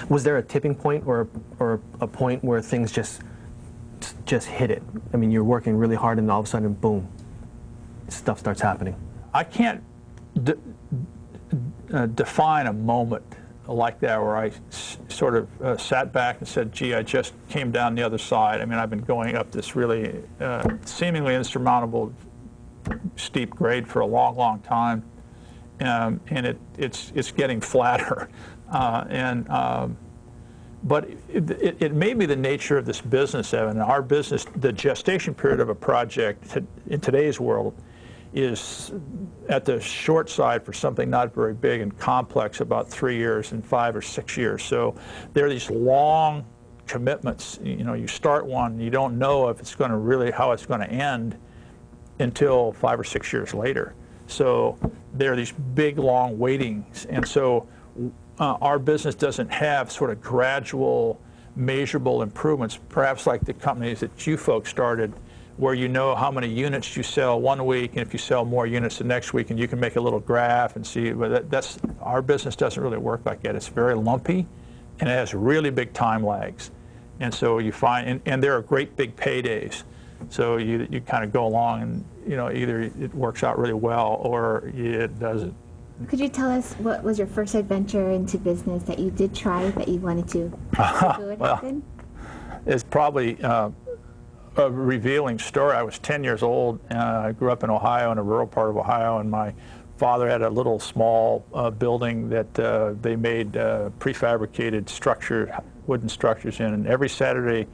was 0.10 0.24
there 0.24 0.38
a 0.38 0.44
tipping 0.44 0.76
point 0.76 1.06
or 1.06 1.28
or 1.60 1.82
a 2.02 2.08
point 2.08 2.44
where 2.44 2.62
things 2.62 2.92
just 2.92 3.22
just 4.26 4.48
hit 4.48 4.72
it? 4.72 4.84
I 5.14 5.18
mean, 5.18 5.32
you're 5.32 5.44
working 5.44 5.76
really 5.76 5.96
hard, 5.96 6.18
and 6.20 6.30
all 6.30 6.40
of 6.40 6.46
a 6.46 6.50
sudden, 6.50 6.74
boom, 6.74 7.08
stuff 8.08 8.40
starts 8.40 8.62
happening. 8.62 8.96
I 9.34 9.44
can't 9.44 9.84
uh, 11.94 12.06
define 12.08 12.68
a 12.68 12.74
moment 12.74 13.24
like 13.68 14.00
that 14.00 14.22
where 14.22 14.38
I 14.38 14.52
sort 15.10 15.36
of 15.36 15.62
uh, 15.62 15.78
sat 15.78 16.14
back 16.14 16.40
and 16.40 16.48
said, 16.48 16.72
gee, 16.72 16.94
I 16.94 17.02
just 17.02 17.34
came 17.50 17.72
down 17.72 17.96
the 17.96 18.04
other 18.04 18.18
side. 18.18 18.62
I 18.62 18.66
mean, 18.66 18.78
I've 18.78 18.90
been 18.90 19.00
going 19.00 19.36
up 19.36 19.52
this 19.52 19.76
really 19.76 20.24
uh, 20.40 20.70
seemingly 20.86 21.36
insurmountable 21.36 22.14
steep 23.16 23.50
grade 23.50 23.88
for 23.88 24.02
a 24.02 24.06
long, 24.06 24.36
long 24.36 24.60
time. 24.60 25.04
Um, 25.82 26.22
and 26.28 26.46
it, 26.46 26.60
it's, 26.78 27.12
it's 27.16 27.32
getting 27.32 27.62
flatter. 27.62 28.30
Uh, 28.72 29.06
and 29.10 29.48
um, 29.50 29.98
but 30.86 31.10
it, 31.30 31.50
it, 31.50 31.78
it, 31.80 31.94
may 31.94 32.14
be 32.14 32.26
the 32.26 32.36
nature 32.36 32.78
of 32.78 32.86
this 32.86 33.02
business, 33.02 33.54
Evan. 33.54 33.80
Our 33.80 34.04
business, 34.04 34.46
the 34.56 34.72
gestation 34.72 35.34
period 35.34 35.60
of 35.60 35.70
a 35.70 35.76
project 35.76 36.58
in 36.88 37.00
today's 37.00 37.40
world 37.40 37.76
is 38.34 38.92
at 39.50 39.66
the 39.66 39.80
short 39.80 40.30
side 40.30 40.64
for 40.64 40.74
something 40.74 41.10
not 41.10 41.34
very 41.34 41.54
big 41.54 41.82
and 41.82 41.98
complex, 41.98 42.60
about 42.60 42.88
three 42.90 43.18
years 43.18 43.52
and 43.52 43.66
five 43.66 43.96
or 43.96 44.02
six 44.02 44.38
years. 44.38 44.62
So 44.62 44.94
there 45.34 45.46
are 45.46 45.50
these 45.50 45.70
long 45.72 46.46
commitments. 46.86 47.60
You 47.64 47.84
know, 47.84 47.94
you 47.94 48.08
start 48.08 48.46
one, 48.46 48.80
you 48.80 48.90
don't 48.90 49.18
know 49.18 49.48
if 49.50 49.60
it's 49.60 49.74
going 49.74 49.92
to 49.92 49.98
really 49.98 50.32
how 50.32 50.52
it's 50.52 50.66
going 50.66 50.82
to 50.82 50.90
end 50.90 51.38
until 52.20 52.74
five 52.74 53.00
or 53.00 53.04
six 53.04 53.32
years 53.34 53.54
later. 53.54 53.96
So 54.28 54.78
there 55.14 55.34
are 55.34 55.36
these 55.36 55.52
big, 55.52 55.98
long 56.00 56.38
waitings, 56.38 57.06
and 57.06 57.28
so 57.28 57.68
uh, 58.40 58.54
our 58.62 58.80
business 58.80 59.16
doesn't 59.16 59.50
have 59.50 59.92
sort 59.92 60.10
of 60.10 60.22
gradual, 60.22 61.20
measurable 61.56 62.22
improvements, 62.22 62.80
perhaps 62.90 63.28
like 63.28 63.46
the 63.46 63.54
companies 63.54 64.00
that 64.02 64.28
you 64.28 64.36
folks 64.36 64.70
started, 64.70 65.14
where 65.58 65.74
you 65.74 65.88
know 65.88 66.16
how 66.16 66.30
many 66.30 66.50
units 66.50 66.98
you 66.98 67.04
sell 67.04 67.40
one 67.40 67.66
week, 67.66 67.92
and 67.92 68.02
if 68.02 68.12
you 68.12 68.20
sell 68.20 68.44
more 68.44 68.68
units 68.68 68.98
the 68.98 69.04
next 69.04 69.34
week, 69.34 69.52
and 69.52 69.60
you 69.60 69.68
can 69.68 69.80
make 69.80 69.96
a 69.96 70.02
little 70.02 70.20
graph 70.20 70.76
and 70.76 70.86
see. 70.86 71.12
But 71.12 71.30
that, 71.30 71.50
that's 71.50 71.78
our 72.02 72.22
business 72.22 72.56
doesn't 72.56 72.82
really 72.82 72.98
work 72.98 73.22
like 73.26 73.42
that. 73.44 73.56
It's 73.56 73.68
very 73.68 73.96
lumpy, 73.96 74.48
and 75.00 75.10
it 75.10 75.14
has 75.14 75.34
really 75.34 75.70
big 75.70 75.94
time 75.94 76.26
lags, 76.26 76.72
and 77.20 77.34
so 77.34 77.60
you 77.60 77.72
find, 77.72 78.10
and, 78.10 78.22
and 78.26 78.44
there 78.44 78.58
are 78.58 78.62
great 78.62 78.98
big 78.98 79.16
paydays. 79.16 79.84
So 80.30 80.58
you 80.58 80.88
you 80.90 81.02
kind 81.02 81.24
of 81.24 81.32
go 81.32 81.46
along, 81.46 81.82
and 81.82 82.06
you 82.28 82.36
know 82.36 82.52
either 82.52 82.82
it 82.82 83.14
works 83.14 83.44
out 83.44 83.58
really 83.58 83.74
well 83.74 84.18
or 84.22 84.72
it 84.76 85.20
doesn't. 85.20 85.56
Could 86.08 86.20
you 86.20 86.28
tell 86.28 86.52
us 86.52 86.74
what 86.74 87.04
was 87.04 87.18
your 87.18 87.28
first 87.28 87.56
adventure 87.56 88.12
into 88.12 88.38
business 88.38 88.84
that 88.84 89.00
you 89.00 89.12
did 89.12 89.34
try 89.34 89.70
that 89.72 89.88
you 89.88 90.00
wanted 90.00 90.28
to 90.30 90.50
do 91.18 91.30
it 91.30 91.40
well, 91.40 91.56
happen? 91.56 91.84
It's 92.66 92.84
probably 92.84 93.42
uh, 93.42 93.70
a 94.58 94.72
revealing 94.72 95.40
story. 95.40 95.76
I 95.76 95.84
was 95.84 96.00
10 96.00 96.24
years 96.24 96.44
old. 96.44 96.80
Uh, 96.92 97.24
I 97.28 97.32
grew 97.32 97.52
up 97.52 97.64
in 97.64 97.70
Ohio, 97.70 98.12
in 98.12 98.18
a 98.18 98.24
rural 98.24 98.48
part 98.48 98.70
of 98.70 98.78
Ohio, 98.78 99.20
and 99.20 99.32
my 99.32 99.54
father 99.98 100.30
had 100.30 100.42
a 100.42 100.50
little 100.50 100.80
small 100.80 101.46
uh, 101.54 101.70
building 101.70 102.30
that 102.30 102.60
uh, 102.60 102.94
they 103.02 103.16
made 103.16 103.56
uh, 103.56 103.90
prefabricated 104.00 104.90
structure, 104.90 105.58
wooden 105.88 106.10
structures 106.10 106.60
in. 106.60 106.74
And 106.74 106.88
every 106.88 107.10
Saturday, 107.10 107.68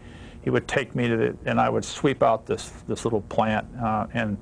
he 0.43 0.50
would 0.50 0.67
take 0.67 0.95
me 0.95 1.07
to 1.07 1.17
the, 1.17 1.38
and 1.45 1.60
I 1.60 1.69
would 1.69 1.86
sweep 1.86 2.24
out 2.24 2.45
this 2.45 2.71
this 2.88 3.05
little 3.05 3.21
plant 3.21 3.67
uh, 3.81 4.07
and 4.13 4.38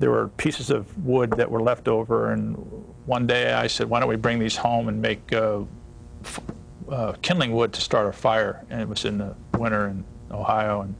there 0.00 0.10
were 0.10 0.28
pieces 0.28 0.70
of 0.70 0.96
wood 1.04 1.30
that 1.32 1.48
were 1.48 1.60
left 1.60 1.86
over, 1.86 2.32
and 2.32 2.56
one 3.04 3.26
day 3.26 3.52
I 3.52 3.66
said, 3.66 3.88
why 3.88 4.00
don't 4.00 4.08
we 4.08 4.16
bring 4.16 4.38
these 4.38 4.56
home 4.56 4.88
and 4.88 5.00
make 5.00 5.30
uh, 5.32 5.60
uh, 6.88 7.12
kindling 7.20 7.52
wood 7.52 7.74
to 7.74 7.82
start 7.82 8.06
a 8.08 8.12
fire? 8.12 8.64
And 8.70 8.80
it 8.80 8.88
was 8.88 9.04
in 9.04 9.18
the 9.18 9.36
winter 9.58 9.88
in 9.88 10.02
Ohio, 10.30 10.80
and 10.80 10.94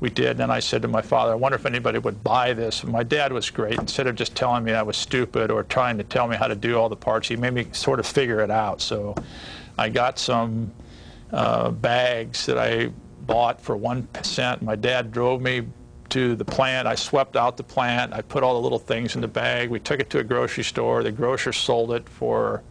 we 0.00 0.08
did. 0.08 0.40
And 0.40 0.50
I 0.50 0.60
said 0.60 0.80
to 0.80 0.88
my 0.88 1.02
father, 1.02 1.32
I 1.32 1.34
wonder 1.34 1.56
if 1.56 1.66
anybody 1.66 1.98
would 1.98 2.24
buy 2.24 2.54
this. 2.54 2.82
And 2.82 2.90
my 2.90 3.02
dad 3.02 3.34
was 3.34 3.50
great. 3.50 3.78
Instead 3.78 4.06
of 4.06 4.14
just 4.14 4.34
telling 4.34 4.64
me 4.64 4.72
I 4.72 4.82
was 4.82 4.96
stupid 4.96 5.50
or 5.50 5.62
trying 5.62 5.98
to 5.98 6.04
tell 6.04 6.26
me 6.26 6.34
how 6.34 6.48
to 6.48 6.56
do 6.56 6.78
all 6.78 6.88
the 6.88 6.96
parts, 6.96 7.28
he 7.28 7.36
made 7.36 7.52
me 7.52 7.66
sort 7.72 8.00
of 8.00 8.06
figure 8.06 8.40
it 8.40 8.50
out. 8.50 8.80
So 8.80 9.14
I 9.76 9.90
got 9.90 10.18
some 10.18 10.72
uh, 11.32 11.70
bags 11.70 12.46
that 12.46 12.56
I 12.56 12.90
bought 13.26 13.60
for 13.60 13.76
one 13.76 14.08
cent. 14.22 14.62
My 14.62 14.76
dad 14.76 15.12
drove 15.12 15.40
me 15.40 15.68
to 16.10 16.36
the 16.36 16.44
plant. 16.44 16.86
I 16.86 16.94
swept 16.94 17.36
out 17.36 17.56
the 17.56 17.62
plant. 17.62 18.12
I 18.12 18.20
put 18.20 18.42
all 18.42 18.54
the 18.54 18.60
little 18.60 18.78
things 18.78 19.14
in 19.14 19.20
the 19.20 19.28
bag. 19.28 19.70
We 19.70 19.80
took 19.80 20.00
it 20.00 20.10
to 20.10 20.18
a 20.18 20.24
grocery 20.24 20.64
store. 20.64 21.02
The 21.02 21.12
grocer 21.12 21.52
sold 21.52 21.92
it 21.92 22.08
for 22.08 22.62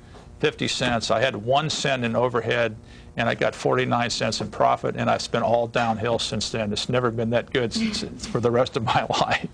50 0.41 0.67
cents. 0.67 1.11
I 1.11 1.21
had 1.21 1.35
one 1.35 1.69
cent 1.69 2.03
in 2.03 2.15
overhead, 2.15 2.75
and 3.15 3.29
I 3.29 3.35
got 3.35 3.53
49 3.53 4.09
cents 4.09 4.41
in 4.41 4.49
profit, 4.49 4.95
and 4.95 5.07
I've 5.07 5.31
been 5.31 5.43
all 5.43 5.67
downhill 5.67 6.17
since 6.17 6.49
then. 6.49 6.73
It's 6.73 6.89
never 6.89 7.11
been 7.11 7.29
that 7.29 7.53
good 7.53 7.71
since, 7.71 8.25
for 8.25 8.39
the 8.39 8.49
rest 8.49 8.75
of 8.75 8.83
my 8.95 9.05
life. 9.05 9.47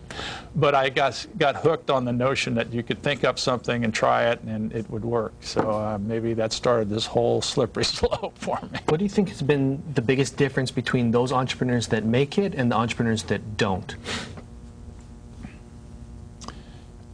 But 0.56 0.76
I 0.76 0.88
got, 0.88 1.28
got 1.38 1.58
hooked 1.58 1.90
on 1.90 2.06
the 2.06 2.14
notion 2.14 2.56
that 2.56 2.72
you 2.72 2.84
could 2.84 3.04
think 3.04 3.26
up 3.26 3.38
something 3.38 3.84
and 3.84 3.94
try 3.94 4.30
it, 4.30 4.40
and 4.44 4.72
it 4.72 4.90
would 4.90 5.04
work. 5.04 5.34
So 5.42 5.70
uh, 5.70 5.98
maybe 6.00 6.34
that 6.36 6.54
started 6.54 6.90
this 6.90 7.06
whole 7.06 7.42
slippery 7.42 7.84
slope 7.86 8.38
for 8.38 8.58
me. 8.72 8.80
What 8.88 8.98
do 8.98 9.04
you 9.04 9.10
think 9.10 9.28
has 9.28 9.42
been 9.42 9.84
the 9.94 10.02
biggest 10.02 10.38
difference 10.38 10.72
between 10.72 11.12
those 11.12 11.34
entrepreneurs 11.34 11.88
that 11.88 12.06
make 12.06 12.38
it 12.38 12.56
and 12.56 12.72
the 12.72 12.78
entrepreneurs 12.78 13.24
that 13.24 13.58
don't? 13.58 13.94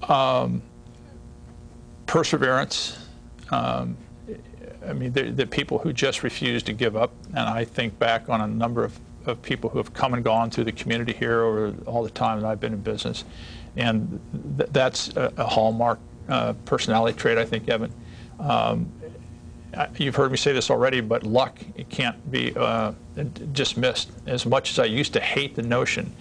Um, 0.08 0.62
perseverance. 2.06 3.02
Um, 3.53 3.98
I 4.88 4.93
mean, 4.93 5.13
the, 5.13 5.31
the, 5.31 5.45
people 5.45 5.77
who 5.77 5.93
just 5.93 6.24
refuse 6.24 6.63
to 6.63 6.74
give 6.74 6.95
up, 6.95 7.13
and 7.29 7.39
I 7.39 7.63
think 7.63 7.98
back 8.00 8.29
on 8.29 8.41
a 8.41 8.48
number 8.48 8.83
of, 8.83 9.00
of 9.25 9.41
people 9.41 9.69
who 9.69 9.77
have 9.77 9.93
come 9.93 10.13
and 10.13 10.24
gone 10.24 10.50
through 10.50 10.65
the 10.65 10.72
community 10.72 11.13
here 11.13 11.43
over 11.43 11.74
all 11.86 12.03
the 12.03 12.10
time 12.10 12.41
that 12.41 12.48
I've 12.48 12.60
been 12.60 12.74
in 12.74 12.81
business, 12.81 13.24
and 13.77 14.19
th 14.57 14.69
that's 14.72 15.15
a, 15.15 15.31
a 15.38 15.45
hallmark 15.45 16.00
uh, 16.29 16.53
personality 16.65 17.17
trait, 17.17 17.38
I 17.38 17.45
think, 17.45 17.69
Evan. 17.69 17.93
Um, 18.39 18.91
you've 19.98 20.15
heard 20.15 20.31
me 20.31 20.38
say 20.38 20.51
this 20.51 20.69
already, 20.69 21.01
but 21.01 21.24
luck 21.24 21.60
it 21.75 21.89
can't 21.89 22.19
be 22.31 22.53
uh, 22.55 22.93
dismissed. 23.53 24.12
As 24.25 24.45
much 24.45 24.72
as 24.72 24.79
I 24.79 24.86
used 24.86 25.13
to 25.13 25.19
hate 25.19 25.55
the 25.55 25.63
notion 25.63 26.12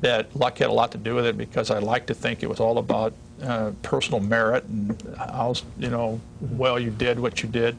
that 0.00 0.34
luck 0.34 0.58
had 0.58 0.70
a 0.70 0.72
lot 0.72 0.90
to 0.92 0.98
do 0.98 1.14
with 1.14 1.26
it, 1.26 1.36
because 1.36 1.70
I 1.70 1.78
like 1.78 2.06
to 2.06 2.14
think 2.14 2.42
it 2.42 2.48
was 2.48 2.60
all 2.60 2.78
about 2.78 3.12
uh, 3.42 3.72
personal 3.82 4.20
merit 4.20 4.64
and 4.64 5.00
how 5.16 5.54
you 5.78 5.90
know 5.90 6.20
well 6.40 6.78
you 6.78 6.90
did 6.90 7.18
what 7.18 7.42
you 7.42 7.48
did. 7.48 7.76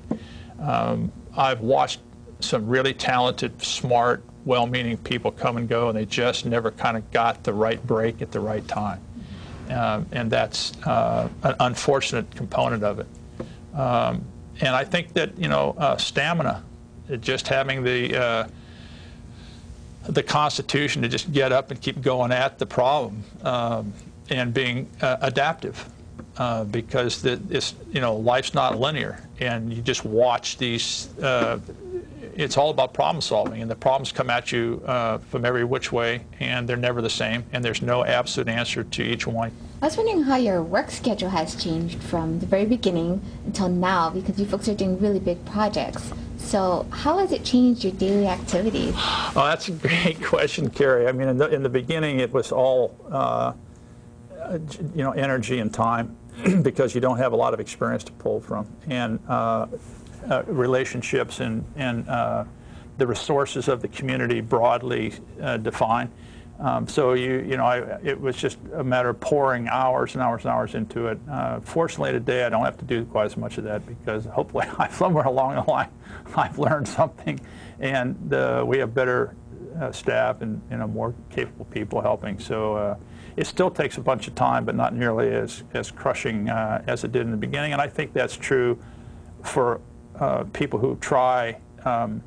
Um, 0.60 1.12
I've 1.36 1.62
watched 1.62 2.00
some 2.40 2.68
really 2.68 2.94
talented, 2.94 3.62
smart, 3.64 4.24
well-meaning 4.46 4.98
people 4.98 5.32
come 5.32 5.58
and 5.58 5.70
go, 5.70 5.90
and 5.90 5.98
they 5.98 6.06
just 6.06 6.46
never 6.46 6.72
kind 6.72 6.98
of 6.98 7.10
got 7.12 7.44
the 7.44 7.54
right 7.54 7.86
break 7.86 8.22
at 8.22 8.32
the 8.32 8.40
right 8.40 8.68
time, 8.68 9.00
um, 9.70 10.06
and 10.12 10.32
that's 10.32 10.76
uh, 10.86 11.30
an 11.44 11.56
unfortunate 11.60 12.36
component 12.36 12.84
of 12.84 13.00
it. 13.00 13.08
Um, 13.74 14.26
and 14.60 14.76
I 14.76 14.84
think 14.84 15.14
that 15.14 15.38
you 15.38 15.48
know 15.48 15.76
uh, 15.78 15.98
stamina, 15.98 16.64
just 17.20 17.48
having 17.48 17.84
the 17.84 18.22
uh, 18.22 18.48
the 20.04 20.24
constitution 20.24 21.02
to 21.04 21.08
just 21.08 21.32
get 21.32 21.52
up 21.52 21.72
and 21.72 21.80
keep 21.80 22.02
going 22.02 22.32
at 22.32 22.58
the 22.60 22.66
problem. 22.66 23.24
And 24.32 24.54
being 24.54 24.90
uh, 25.02 25.18
adaptive 25.22 25.88
uh, 26.38 26.64
because 26.64 27.22
the, 27.22 27.36
this, 27.36 27.76
you 27.92 28.00
know, 28.00 28.16
life's 28.16 28.54
not 28.54 28.80
linear, 28.80 29.22
and 29.40 29.74
you 29.74 29.82
just 29.82 30.06
watch 30.06 30.58
these. 30.58 31.10
Uh, 31.20 31.60
it's 32.34 32.58
all 32.58 32.70
about 32.70 32.94
problem 32.94 33.22
solving, 33.22 33.62
and 33.62 33.70
the 33.70 33.76
problems 33.76 34.12
come 34.14 34.30
at 34.30 34.52
you 34.52 34.82
uh, 34.86 35.18
from 35.18 35.44
every 35.44 35.66
which 35.66 35.92
way, 35.92 36.22
and 36.40 36.68
they're 36.68 36.78
never 36.78 37.02
the 37.02 37.10
same, 37.10 37.44
and 37.52 37.64
there's 37.64 37.82
no 37.82 38.06
absolute 38.06 38.48
answer 38.48 38.84
to 38.86 39.04
each 39.04 39.28
one. 39.28 39.52
I 39.82 39.88
was 39.88 39.98
wondering 39.98 40.24
how 40.24 40.38
your 40.38 40.64
work 40.64 40.92
schedule 40.92 41.30
has 41.30 41.62
changed 41.62 42.02
from 42.02 42.40
the 42.40 42.46
very 42.46 42.66
beginning 42.66 43.22
until 43.46 43.68
now, 43.68 44.10
because 44.10 44.40
you 44.40 44.46
folks 44.46 44.70
are 44.70 44.76
doing 44.76 44.98
really 45.00 45.20
big 45.20 45.44
projects. 45.46 46.14
So, 46.38 46.88
how 46.92 47.18
has 47.18 47.32
it 47.34 47.44
changed 47.44 47.84
your 47.84 47.94
daily 47.94 48.28
activities? 48.28 48.94
Oh, 48.96 49.34
that's 49.36 49.68
a 49.68 49.74
great 49.74 50.24
question, 50.24 50.70
Kerry. 50.70 51.08
I 51.08 51.12
mean, 51.12 51.28
in 51.28 51.38
the, 51.38 51.50
in 51.50 51.62
the 51.62 51.70
beginning, 51.70 52.20
it 52.20 52.32
was 52.32 52.52
all 52.52 52.96
uh, 53.12 53.54
you 54.96 55.04
know, 55.04 55.12
energy 55.12 55.60
and 55.60 55.74
time 55.74 56.18
because 56.62 56.96
you 56.96 57.02
don't 57.02 57.18
have 57.18 57.34
a 57.34 57.36
lot 57.36 57.54
of 57.54 57.60
experience 57.60 58.04
to 58.06 58.12
pull 58.14 58.40
from, 58.40 58.68
and 58.88 59.20
uh, 59.28 59.68
uh, 60.30 60.44
relationships 60.46 61.40
and, 61.40 61.66
and 61.76 62.08
uh, 62.08 62.46
the 62.98 63.08
resources 63.08 63.68
of 63.68 63.82
the 63.82 63.88
community 63.88 64.42
broadly 64.42 65.14
uh, 65.42 65.58
defined. 65.58 66.12
Um, 66.60 66.88
so 66.88 67.14
you, 67.14 67.40
you 67.40 67.58
know, 67.58 67.66
I, 67.66 67.80
it 68.04 68.20
was 68.20 68.36
just 68.36 68.60
a 68.76 68.84
matter 68.84 69.10
of 69.10 69.20
pouring 69.20 69.68
hours 69.68 70.14
and 70.14 70.22
hours 70.22 70.44
and 70.44 70.52
hours 70.52 70.76
into 70.76 71.08
it. 71.08 71.20
Uh, 71.30 71.60
fortunately, 71.62 72.12
today 72.12 72.46
I 72.46 72.50
don't 72.50 72.64
have 72.64 72.78
to 72.78 72.86
do 72.86 73.04
quite 73.06 73.26
as 73.26 73.36
much 73.36 73.58
of 73.58 73.64
that 73.64 73.84
because 73.88 74.26
hopefully, 74.26 74.68
somewhere 74.92 75.26
along 75.26 75.56
the 75.56 75.70
line, 75.70 75.90
I've 76.36 76.60
learned 76.60 76.88
something, 76.88 77.40
and 77.80 78.30
we 78.68 78.78
have 78.78 78.94
better 78.94 79.36
staff 79.92 80.42
and 80.42 80.62
know 80.70 80.88
more 80.88 81.16
capable 81.32 81.66
people 81.66 82.00
helping. 82.00 82.38
So 82.38 82.96
it 83.38 83.48
still 83.48 83.72
takes 83.72 83.98
a 83.98 84.02
bunch 84.02 84.28
of 84.28 84.36
time, 84.36 84.66
but 84.66 84.76
not 84.76 84.94
nearly 84.94 85.30
as, 85.30 85.64
as 85.74 85.92
crushing 85.92 86.50
uh, 86.50 86.84
as 86.88 87.04
it 87.04 87.12
did 87.12 87.24
in 87.24 87.32
the 87.32 87.38
beginning. 87.38 87.74
And 87.74 87.82
I 87.82 87.88
think 87.88 88.14
that's 88.14 88.36
true 88.36 88.78
for 89.44 89.82
uh, 90.20 90.44
people 90.54 90.80
who 90.80 90.96
try 90.98 91.58
um, 91.86 92.22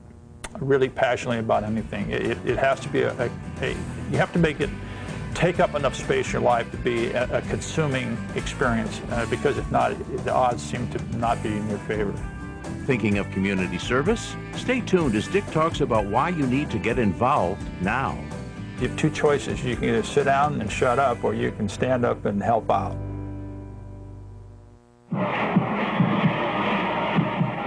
really 0.58 0.88
passionately 0.88 1.38
about 1.38 1.64
anything. 1.64 2.11
It, 2.11 2.38
it 2.44 2.58
has 2.58 2.80
to 2.80 2.88
be 2.88 3.02
a, 3.02 3.12
a, 3.18 3.30
a, 3.61 3.70
you 4.11 4.16
have 4.16 4.32
to 4.32 4.38
make 4.38 4.61
it 4.61 4.70
take 5.34 5.58
up 5.58 5.75
enough 5.75 5.96
space 5.96 6.26
in 6.26 6.34
your 6.34 6.42
life 6.42 6.70
to 6.70 6.76
be 6.78 7.08
a, 7.08 7.38
a 7.38 7.42
consuming 7.42 8.16
experience 8.37 9.00
uh, 9.11 9.26
because 9.26 9.58
if 9.58 9.70
not, 9.70 9.92
the 10.25 10.32
odds 10.32 10.62
seem 10.62 10.88
to 10.90 11.16
not 11.16 11.42
be 11.42 11.50
in 11.50 11.68
your 11.68 11.78
favor. 11.78 12.14
Thinking 12.87 13.18
of 13.18 13.30
community 13.30 13.78
service? 13.78 14.37
Stay 14.54 14.80
tuned 14.80 15.14
as 15.14 15.26
Dick 15.26 15.46
talks 15.50 15.80
about 15.80 16.06
why 16.06 16.28
you 16.28 16.46
need 16.46 16.70
to 16.70 16.78
get 16.78 16.99
involved 16.99 17.62
now. 17.82 18.18
You 18.80 18.88
have 18.88 18.98
two 18.98 19.10
choices. 19.10 19.62
You 19.62 19.76
can 19.76 19.84
either 19.84 20.02
sit 20.02 20.24
down 20.24 20.60
and 20.60 20.66
shut 20.66 20.98
up, 20.98 21.22
or 21.22 21.32
you 21.32 21.52
can 21.52 21.68
stand 21.68 22.04
up 22.04 22.26
and 22.26 22.42
help 22.42 22.66
out. 22.70 22.98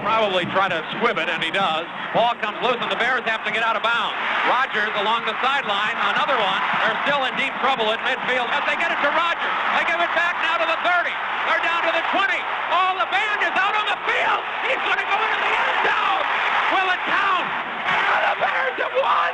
Probably 0.03 0.43
try 0.51 0.67
to 0.67 0.83
squib 0.99 1.15
it, 1.15 1.31
and 1.31 1.39
he 1.39 1.51
does. 1.51 1.87
Ball 2.11 2.35
comes 2.43 2.59
loose, 2.59 2.75
and 2.83 2.91
the 2.91 2.99
Bears 2.99 3.23
have 3.23 3.39
to 3.47 3.51
get 3.55 3.63
out 3.63 3.79
of 3.79 3.87
bounds. 3.87 4.19
Rodgers 4.51 4.91
along 4.99 5.23
the 5.23 5.35
sideline, 5.39 5.95
another 6.11 6.35
one. 6.35 6.61
They're 6.83 6.99
still 7.07 7.23
in 7.23 7.31
deep 7.39 7.55
trouble 7.63 7.87
at 7.87 8.03
midfield 8.03 8.51
as 8.51 8.67
they 8.67 8.75
get 8.75 8.91
it 8.91 8.99
to 8.99 9.11
Rodgers. 9.15 9.55
They 9.79 9.87
give 9.87 10.03
it 10.03 10.11
back 10.11 10.35
now 10.43 10.59
to 10.59 10.67
the 10.67 10.79
30. 10.83 11.07
They're 11.47 11.63
down 11.63 11.87
to 11.87 11.93
the 11.95 12.03
20. 12.11 12.35
Oh, 12.75 12.99
the 12.99 13.07
band 13.15 13.47
is 13.47 13.55
out 13.55 13.75
on 13.79 13.87
the 13.87 13.99
field. 14.03 14.43
He's 14.67 14.81
going 14.83 14.99
to 14.99 15.07
go 15.07 15.17
into 15.23 15.39
the 15.39 15.53
end 15.55 15.79
zone. 15.87 16.23
Will 16.75 16.89
it 16.91 17.03
count? 17.07 17.47
And 17.95 18.21
the 18.27 18.35
Bears 18.43 18.75
have 18.83 18.95
won. 18.99 19.31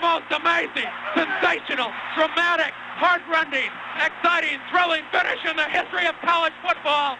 The 0.00 0.06
most 0.06 0.32
amazing, 0.32 0.90
sensational, 1.14 1.92
dramatic, 2.16 2.72
heart-rending, 2.72 3.68
exciting, 3.96 4.58
thrilling 4.70 5.02
finish 5.12 5.44
in 5.44 5.56
the 5.56 5.64
history 5.64 6.06
of 6.06 6.14
college 6.22 6.54
football. 6.66 7.18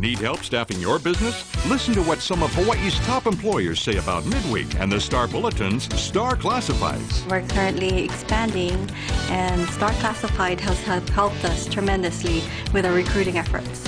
Need 0.00 0.18
help 0.20 0.38
staffing 0.42 0.80
your 0.80 0.98
business? 0.98 1.44
Listen 1.66 1.92
to 1.92 2.02
what 2.02 2.20
some 2.20 2.42
of 2.42 2.50
Hawaii's 2.54 2.98
top 3.00 3.26
employers 3.26 3.82
say 3.82 3.98
about 3.98 4.24
Midweek 4.24 4.74
and 4.80 4.90
the 4.90 4.98
Star 4.98 5.28
Bulletin's 5.28 5.94
Star 6.00 6.34
Classifieds. 6.34 7.30
We're 7.30 7.46
currently 7.46 8.04
expanding, 8.04 8.88
and 9.28 9.68
Star 9.68 9.92
Classified 9.94 10.60
has 10.60 10.80
helped 10.82 11.44
us 11.44 11.66
tremendously 11.66 12.42
with 12.72 12.86
our 12.86 12.92
recruiting 12.92 13.36
efforts. 13.36 13.84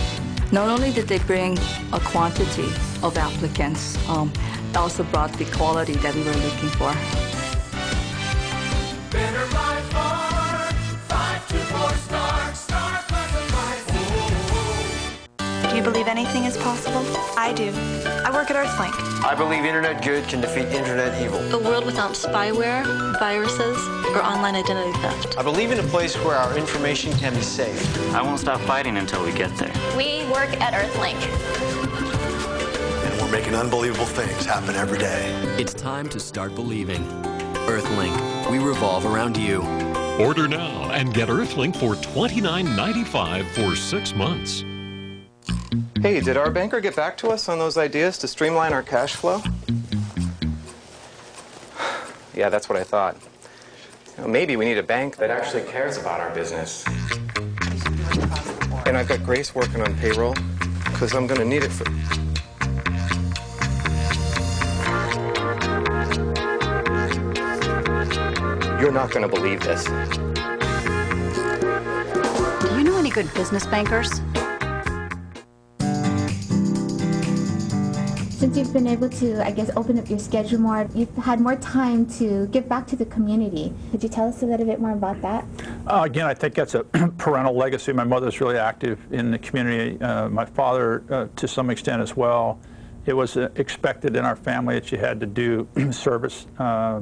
Not 0.52 0.68
only 0.68 0.92
did 0.92 1.08
they 1.08 1.20
bring 1.20 1.56
a 1.94 2.00
quantity 2.00 2.68
of 3.02 3.16
applicants, 3.16 3.96
um, 4.10 4.30
they 4.72 4.78
also 4.78 5.04
brought 5.04 5.32
the 5.34 5.46
quality 5.46 5.94
that 5.94 6.14
we 6.14 6.22
were 6.22 6.32
looking 6.32 6.68
for. 6.68 7.37
You 15.78 15.84
believe 15.84 16.08
anything 16.08 16.42
is 16.42 16.56
possible? 16.56 17.04
I 17.38 17.52
do. 17.52 17.70
I 18.26 18.32
work 18.32 18.50
at 18.50 18.56
Earthlink. 18.56 18.92
I 19.24 19.36
believe 19.36 19.64
internet 19.64 20.02
good 20.02 20.24
can 20.26 20.40
defeat 20.40 20.66
internet 20.74 21.22
evil. 21.22 21.38
A 21.54 21.62
world 21.62 21.86
without 21.86 22.14
spyware, 22.14 22.84
viruses, 23.20 23.78
or 24.08 24.20
online 24.20 24.56
identity 24.56 24.90
theft. 24.98 25.38
I 25.38 25.44
believe 25.44 25.70
in 25.70 25.78
a 25.78 25.84
place 25.84 26.16
where 26.24 26.34
our 26.34 26.58
information 26.58 27.12
can 27.12 27.32
be 27.32 27.42
safe. 27.42 27.80
I 28.12 28.22
won't 28.22 28.40
stop 28.40 28.60
fighting 28.62 28.96
until 28.96 29.24
we 29.24 29.30
get 29.30 29.56
there. 29.56 29.72
We 29.96 30.26
work 30.32 30.50
at 30.60 30.74
Earthlink. 30.74 31.20
And 33.04 33.22
we're 33.22 33.30
making 33.30 33.54
unbelievable 33.54 34.06
things 34.06 34.44
happen 34.44 34.74
every 34.74 34.98
day. 34.98 35.30
It's 35.58 35.74
time 35.74 36.08
to 36.08 36.18
start 36.18 36.56
believing. 36.56 37.06
Earthlink, 37.68 38.50
we 38.50 38.58
revolve 38.58 39.04
around 39.04 39.36
you. 39.36 39.60
Order 40.18 40.48
now 40.48 40.90
and 40.90 41.12
get 41.12 41.28
Earthlink 41.28 41.76
for 41.76 41.92
$29.95 41.96 43.46
for 43.50 43.76
six 43.76 44.14
months. 44.14 44.64
Hey, 46.00 46.20
did 46.20 46.38
our 46.38 46.50
banker 46.50 46.80
get 46.80 46.96
back 46.96 47.18
to 47.18 47.28
us 47.28 47.46
on 47.46 47.58
those 47.58 47.76
ideas 47.76 48.16
to 48.18 48.28
streamline 48.28 48.72
our 48.72 48.82
cash 48.82 49.16
flow? 49.16 49.42
yeah, 52.34 52.48
that's 52.48 52.70
what 52.70 52.78
I 52.78 52.84
thought. 52.84 53.18
You 54.16 54.22
know, 54.22 54.28
maybe 54.28 54.56
we 54.56 54.64
need 54.64 54.78
a 54.78 54.82
bank 54.82 55.18
that 55.18 55.28
actually 55.30 55.64
cares 55.64 55.98
about 55.98 56.20
our 56.20 56.30
business. 56.34 56.86
And 58.86 58.96
I've 58.96 59.08
got 59.08 59.22
Grace 59.24 59.54
working 59.54 59.82
on 59.82 59.94
payroll 59.98 60.34
because 60.84 61.14
I'm 61.14 61.26
going 61.26 61.40
to 61.40 61.44
need 61.44 61.64
it 61.64 61.70
for. 61.70 61.84
You're 68.80 68.92
not 68.92 69.10
going 69.10 69.28
to 69.28 69.34
believe 69.34 69.60
this. 69.60 69.82
Do 72.62 72.78
you 72.78 72.84
know 72.84 72.96
any 72.96 73.10
good 73.10 73.32
business 73.34 73.66
bankers? 73.66 74.20
Since 78.38 78.56
you've 78.56 78.72
been 78.72 78.86
able 78.86 79.08
to, 79.08 79.44
I 79.44 79.50
guess, 79.50 79.68
open 79.74 79.98
up 79.98 80.08
your 80.08 80.20
schedule 80.20 80.60
more, 80.60 80.88
you've 80.94 81.12
had 81.16 81.40
more 81.40 81.56
time 81.56 82.06
to 82.18 82.46
give 82.46 82.68
back 82.68 82.86
to 82.86 82.94
the 82.94 83.06
community. 83.06 83.74
Could 83.90 84.04
you 84.04 84.08
tell 84.08 84.28
us 84.28 84.42
a 84.42 84.46
little 84.46 84.64
bit 84.64 84.80
more 84.80 84.92
about 84.92 85.20
that? 85.22 85.44
Uh, 85.88 86.02
again, 86.04 86.26
I 86.26 86.34
think 86.34 86.54
that's 86.54 86.76
a 86.76 86.84
parental 87.18 87.56
legacy. 87.56 87.92
My 87.92 88.04
mother's 88.04 88.40
really 88.40 88.58
active 88.58 89.00
in 89.12 89.32
the 89.32 89.40
community. 89.40 90.00
Uh, 90.00 90.28
my 90.28 90.44
father, 90.44 91.02
uh, 91.10 91.26
to 91.34 91.48
some 91.48 91.68
extent 91.70 92.00
as 92.00 92.16
well. 92.16 92.60
It 93.06 93.14
was 93.14 93.36
uh, 93.36 93.48
expected 93.56 94.14
in 94.14 94.24
our 94.24 94.36
family 94.36 94.74
that 94.74 94.92
you 94.92 94.98
had 94.98 95.18
to 95.18 95.26
do 95.26 95.66
service 95.90 96.46
uh, 96.58 97.00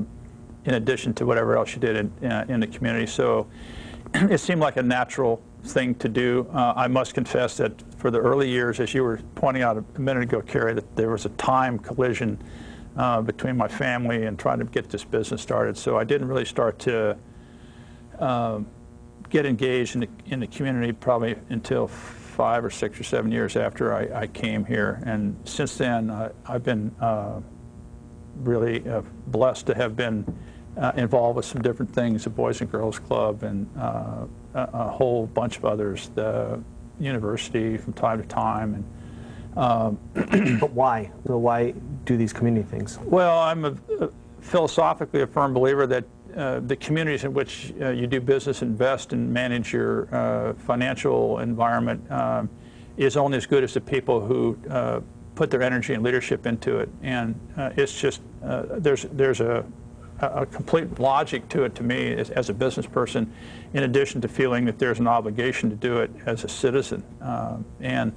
in 0.67 0.75
addition 0.75 1.15
to 1.15 1.25
whatever 1.25 1.57
else 1.57 1.73
you 1.75 1.81
did 1.81 1.97
in, 1.97 2.31
uh, 2.31 2.45
in 2.49 2.61
the 2.61 2.67
community. 2.67 3.07
So 3.07 3.47
it 4.15 4.39
seemed 4.39 4.61
like 4.61 4.77
a 4.77 4.83
natural 4.83 5.43
thing 5.63 5.95
to 5.97 6.09
do. 6.09 6.47
Uh, 6.53 6.75
I 6.77 6.89
must 6.89 7.15
confess 7.15 7.57
that 7.57 7.83
for 7.99 8.11
the 8.11 8.19
early 8.19 8.49
years, 8.49 8.81
as 8.81 8.93
you 8.93 9.03
were 9.03 9.21
pointing 9.35 9.63
out 9.63 9.79
a 9.79 10.01
minute 10.01 10.25
ago, 10.25 10.41
Kerry, 10.43 10.75
that 10.75 10.97
there 10.97 11.11
was 11.11 11.25
a 11.25 11.31
time 11.31 11.79
collision 11.79 12.39
uh, 12.97 13.21
between 13.23 13.57
my 13.57 13.69
family 13.69 14.27
and 14.27 14.39
trying 14.39 14.59
to 14.59 14.65
get 14.65 14.91
this 14.91 15.05
business 15.05 15.41
started. 15.41 15.77
So 15.77 15.99
I 15.99 16.05
didn't 16.05 16.29
really 16.29 16.45
start 16.45 16.79
to 16.81 17.17
uh, 18.19 18.61
get 19.29 19.47
engaged 19.47 19.95
in 19.95 20.01
the, 20.01 20.09
in 20.27 20.41
the 20.41 20.47
community 20.47 20.93
probably 20.93 21.37
until 21.51 21.89
five 21.89 22.65
or 22.65 22.71
six 22.71 22.99
or 23.01 23.05
seven 23.05 23.31
years 23.33 23.57
after 23.57 23.95
I, 23.95 24.23
I 24.23 24.27
came 24.27 24.65
here. 24.65 25.03
And 25.05 25.37
since 25.45 25.77
then, 25.77 26.11
uh, 26.11 26.33
I've 26.47 26.63
been 26.63 26.95
uh, 27.01 27.41
really 28.37 28.87
uh, 28.89 29.03
blessed 29.29 29.67
to 29.67 29.75
have 29.75 29.97
been 29.97 30.25
uh, 30.77 30.93
involved 30.97 31.37
with 31.37 31.45
some 31.45 31.63
different 31.63 31.93
things, 31.93 32.25
the 32.25 32.31
Boys 32.31 32.61
and 32.61 32.71
Girls 32.71 32.99
Club 32.99 33.43
and 33.43 33.69
uh, 33.79 34.27
a, 34.55 34.69
a, 34.73 34.89
whole 34.89 35.27
bunch 35.27 35.57
of 35.57 35.65
others, 35.65 36.11
the 36.15 36.63
university 37.01 37.77
from 37.77 37.93
time 37.95 38.21
to 38.21 38.29
time. 38.29 38.75
And, 38.75 39.59
um, 39.59 40.59
but 40.61 40.73
why? 40.73 41.11
So 41.27 41.39
why 41.39 41.73
do 42.05 42.17
these 42.17 42.33
community 42.33 42.69
things? 42.69 42.99
Well, 43.05 43.39
I'm 43.39 43.65
a, 43.65 43.75
a 44.01 44.11
philosophically 44.41 45.23
a 45.23 45.27
firm 45.27 45.55
believer 45.55 45.87
that 45.87 46.05
uh, 46.37 46.61
the 46.61 46.77
communities 46.77 47.25
in 47.25 47.33
which 47.33 47.73
uh, 47.81 47.89
you 47.89 48.07
do 48.07 48.21
business, 48.21 48.61
invest, 48.61 49.15
and 49.15 49.33
manage 49.33 49.73
your 49.73 50.15
uh, 50.15 50.53
financial 50.55 51.39
environment 51.39 52.11
um, 52.13 52.51
is 52.99 53.17
only 53.17 53.39
as 53.39 53.47
good 53.47 53.65
as 53.65 53.73
the 53.73 53.81
people 53.81 54.21
who 54.21 54.59
uh, 54.69 55.01
put 55.35 55.51
their 55.51 55.63
energy 55.63 55.95
and 55.95 56.03
leadership 56.03 56.45
into 56.45 56.79
it. 56.79 56.91
And 57.03 57.39
uh, 57.57 57.71
it's 57.77 57.99
just 57.99 58.21
there's 58.43 59.07
there's 59.13 59.41
a 59.41 59.65
a 60.21 60.47
complete 60.47 60.99
logic 60.99 61.49
to 61.51 61.65
it 61.65 61.75
to 61.75 61.83
me 61.83 62.13
as, 62.15 62.31
as, 62.31 62.49
a 62.49 62.55
business 62.55 62.87
person, 62.87 63.33
in 63.75 63.83
addition 63.83 64.21
to 64.21 64.29
feeling 64.29 64.65
that 64.65 64.79
there's 64.79 64.99
an 64.99 65.07
obligation 65.07 65.69
to 65.71 65.77
do 65.77 65.99
it 65.99 66.11
as 66.27 66.45
a 66.45 66.49
citizen. 66.49 67.03
Uh, 67.21 67.59
and 67.81 68.13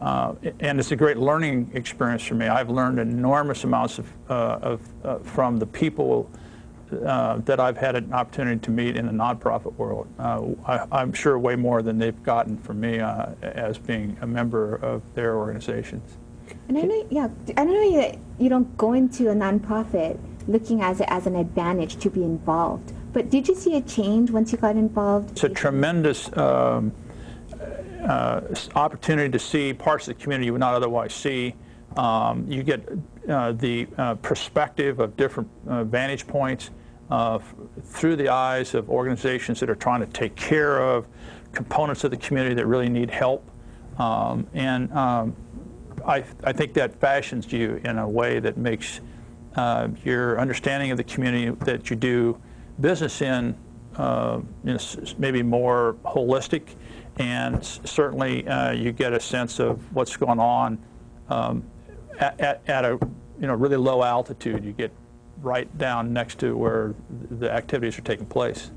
uh, 0.00 0.34
and 0.60 0.78
it's 0.78 0.90
a 0.90 0.96
great 0.96 1.16
learning 1.16 1.70
experience 1.72 2.22
for 2.22 2.34
me. 2.34 2.46
I've 2.46 2.68
learned 2.68 2.98
enormous 2.98 3.64
amounts 3.64 3.98
of, 3.98 4.12
uh, 4.28 4.58
of 4.60 4.80
uh, 5.02 5.18
from 5.20 5.58
the 5.58 5.66
people 5.66 6.30
uh, 7.06 7.38
that 7.38 7.58
I've 7.58 7.78
had 7.78 7.96
an 7.96 8.12
opportunity 8.12 8.60
to 8.60 8.70
meet 8.70 8.96
in 8.96 9.06
the 9.06 9.12
nonprofit 9.12 9.74
world. 9.76 10.06
Uh, 10.18 10.42
I, 10.66 11.00
am 11.00 11.12
sure 11.12 11.38
way 11.38 11.56
more 11.56 11.80
than 11.80 11.98
they've 11.98 12.22
gotten 12.22 12.58
from 12.58 12.80
me 12.80 12.98
as 13.42 13.78
being 13.78 14.16
a 14.20 14.26
member 14.26 14.76
of 14.76 15.02
their 15.14 15.36
organizations. 15.36 16.18
And 16.68 16.76
I 16.76 16.82
know, 16.82 17.06
yeah, 17.10 17.28
I 17.56 17.64
know 17.64 17.92
that 17.96 18.18
you 18.38 18.48
don't 18.48 18.76
go 18.76 18.92
into 18.92 19.30
a 19.30 19.34
nonprofit 19.34 20.18
looking 20.46 20.82
at 20.82 21.00
it 21.00 21.06
as 21.08 21.26
an 21.26 21.36
advantage 21.36 21.96
to 21.96 22.10
be 22.10 22.22
involved. 22.22 22.92
But 23.12 23.30
did 23.30 23.48
you 23.48 23.54
see 23.54 23.76
a 23.76 23.80
change 23.80 24.30
once 24.30 24.52
you 24.52 24.58
got 24.58 24.76
involved? 24.76 25.32
It's 25.32 25.44
a 25.44 25.48
tremendous 25.48 26.34
um, 26.36 26.92
uh, 28.04 28.40
opportunity 28.74 29.30
to 29.30 29.38
see 29.38 29.72
parts 29.72 30.08
of 30.08 30.16
the 30.16 30.22
community 30.22 30.46
you 30.46 30.52
would 30.52 30.60
not 30.60 30.74
otherwise 30.74 31.14
see. 31.14 31.54
Um, 31.96 32.44
you 32.50 32.62
get 32.62 32.88
uh, 33.28 33.52
the 33.52 33.86
uh, 33.96 34.14
perspective 34.16 35.00
of 35.00 35.16
different 35.16 35.48
uh, 35.68 35.84
vantage 35.84 36.26
points 36.26 36.70
uh, 37.10 37.38
through 37.82 38.16
the 38.16 38.28
eyes 38.28 38.74
of 38.74 38.90
organizations 38.90 39.60
that 39.60 39.70
are 39.70 39.74
trying 39.74 40.00
to 40.00 40.06
take 40.06 40.34
care 40.34 40.82
of 40.82 41.06
components 41.52 42.02
of 42.04 42.10
the 42.10 42.16
community 42.16 42.54
that 42.54 42.66
really 42.66 42.88
need 42.88 43.10
help. 43.10 43.48
Um, 43.98 44.46
and 44.54 44.92
um, 44.92 45.36
I, 46.04 46.24
I 46.42 46.52
think 46.52 46.74
that 46.74 46.94
fashions 46.96 47.52
you 47.52 47.80
in 47.84 47.98
a 47.98 48.08
way 48.08 48.40
that 48.40 48.56
makes 48.56 49.00
uh, 49.56 49.88
your 50.04 50.40
understanding 50.40 50.90
of 50.90 50.96
the 50.96 51.04
community 51.04 51.50
that 51.64 51.90
you 51.90 51.96
do 51.96 52.40
business 52.80 53.22
in 53.22 53.56
uh, 53.96 54.40
is 54.64 55.14
maybe 55.18 55.42
more 55.42 55.96
holistic, 56.04 56.74
and 57.18 57.64
certainly 57.64 58.46
uh, 58.48 58.72
you 58.72 58.92
get 58.92 59.12
a 59.12 59.20
sense 59.20 59.60
of 59.60 59.80
what's 59.94 60.16
going 60.16 60.40
on 60.40 60.78
um, 61.28 61.64
at, 62.18 62.40
at, 62.40 62.62
at, 62.68 62.84
a 62.84 62.98
you 63.40 63.46
know 63.46 63.54
really 63.54 63.76
low 63.76 64.02
altitude. 64.02 64.64
You 64.64 64.72
get 64.72 64.92
right 65.42 65.68
down 65.78 66.12
next 66.12 66.38
to 66.40 66.56
where 66.56 66.94
the 67.30 67.50
activities 67.50 67.98
are 67.98 68.02
taking 68.02 68.26
place. 68.26 68.70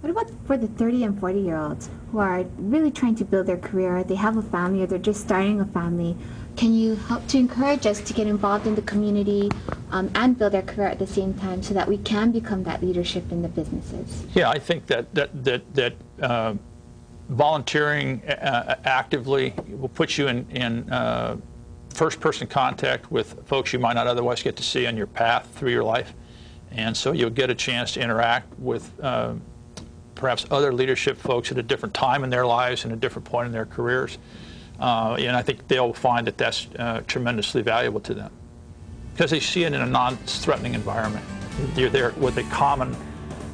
What 0.00 0.10
about 0.10 0.30
for 0.46 0.56
the 0.56 0.66
30 0.66 1.04
and 1.04 1.20
40 1.20 1.40
year 1.40 1.58
olds 1.58 1.90
who 2.10 2.18
are 2.18 2.44
really 2.56 2.90
trying 2.90 3.16
to 3.16 3.24
build 3.24 3.46
their 3.46 3.58
career? 3.58 4.02
They 4.02 4.14
have 4.14 4.36
a 4.36 4.42
family 4.42 4.82
or 4.82 4.86
they're 4.86 4.98
just 4.98 5.20
starting 5.20 5.60
a 5.60 5.66
family. 5.66 6.16
can 6.56 6.72
you 6.74 6.96
help 6.96 7.26
to 7.28 7.38
encourage 7.38 7.86
us 7.86 8.00
to 8.00 8.12
get 8.12 8.26
involved 8.26 8.66
in 8.66 8.74
the 8.74 8.82
community 8.82 9.50
um, 9.90 10.10
and 10.14 10.38
build 10.38 10.54
our 10.54 10.62
career 10.62 10.88
at 10.88 10.98
the 10.98 11.06
same 11.06 11.34
time 11.34 11.62
so 11.62 11.74
that 11.74 11.86
we 11.86 11.98
can 11.98 12.30
become 12.30 12.62
that 12.64 12.82
leadership 12.82 13.30
in 13.32 13.42
the 13.42 13.48
businesses? 13.48 14.24
Yeah, 14.34 14.50
I 14.50 14.58
think 14.58 14.86
that 14.86 15.12
that 15.14 15.44
that 15.44 15.74
that 15.74 15.94
uh, 16.22 16.54
volunteering 17.28 18.22
uh, 18.28 18.76
actively 18.84 19.54
will 19.68 19.88
put 19.88 20.16
you 20.16 20.28
in 20.28 20.46
in 20.50 20.90
uh, 20.92 21.36
first-person 21.90 22.46
contact 22.46 23.10
with 23.10 23.46
folks 23.46 23.72
you 23.72 23.78
might 23.78 23.94
not 23.94 24.06
otherwise 24.06 24.42
get 24.42 24.56
to 24.56 24.62
see 24.62 24.86
on 24.86 24.96
your 24.96 25.08
path 25.08 25.48
through 25.54 25.72
your 25.72 25.84
life, 25.84 26.14
and 26.70 26.96
so 26.96 27.12
you'll 27.12 27.30
get 27.30 27.50
a 27.50 27.54
chance 27.54 27.92
to 27.92 28.00
interact 28.00 28.58
with. 28.58 28.92
Uh, 29.02 29.34
perhaps 30.16 30.44
other 30.50 30.70
leadership 30.70 31.16
folks 31.16 31.50
at 31.50 31.56
a 31.56 31.62
different 31.62 31.94
time 31.94 32.24
in 32.24 32.28
their 32.28 32.44
lives 32.44 32.84
and 32.84 32.92
a 32.92 32.96
different 32.96 33.24
point 33.24 33.46
in 33.46 33.52
their 33.52 33.64
careers. 33.64 34.18
Uh, 34.78 35.16
and 35.18 35.34
I 35.34 35.40
think 35.40 35.66
they'll 35.66 35.94
find 35.94 36.26
that 36.26 36.36
that's 36.36 36.68
uh, 36.78 37.00
tremendously 37.06 37.62
valuable 37.62 38.00
to 38.00 38.12
them 38.12 38.30
because 39.20 39.32
they 39.32 39.38
see 39.38 39.64
it 39.64 39.74
in 39.74 39.82
a 39.82 39.86
non-threatening 39.86 40.72
environment. 40.72 41.22
You're 41.76 41.90
there 41.90 42.12
with 42.16 42.38
a 42.38 42.42
common 42.44 42.96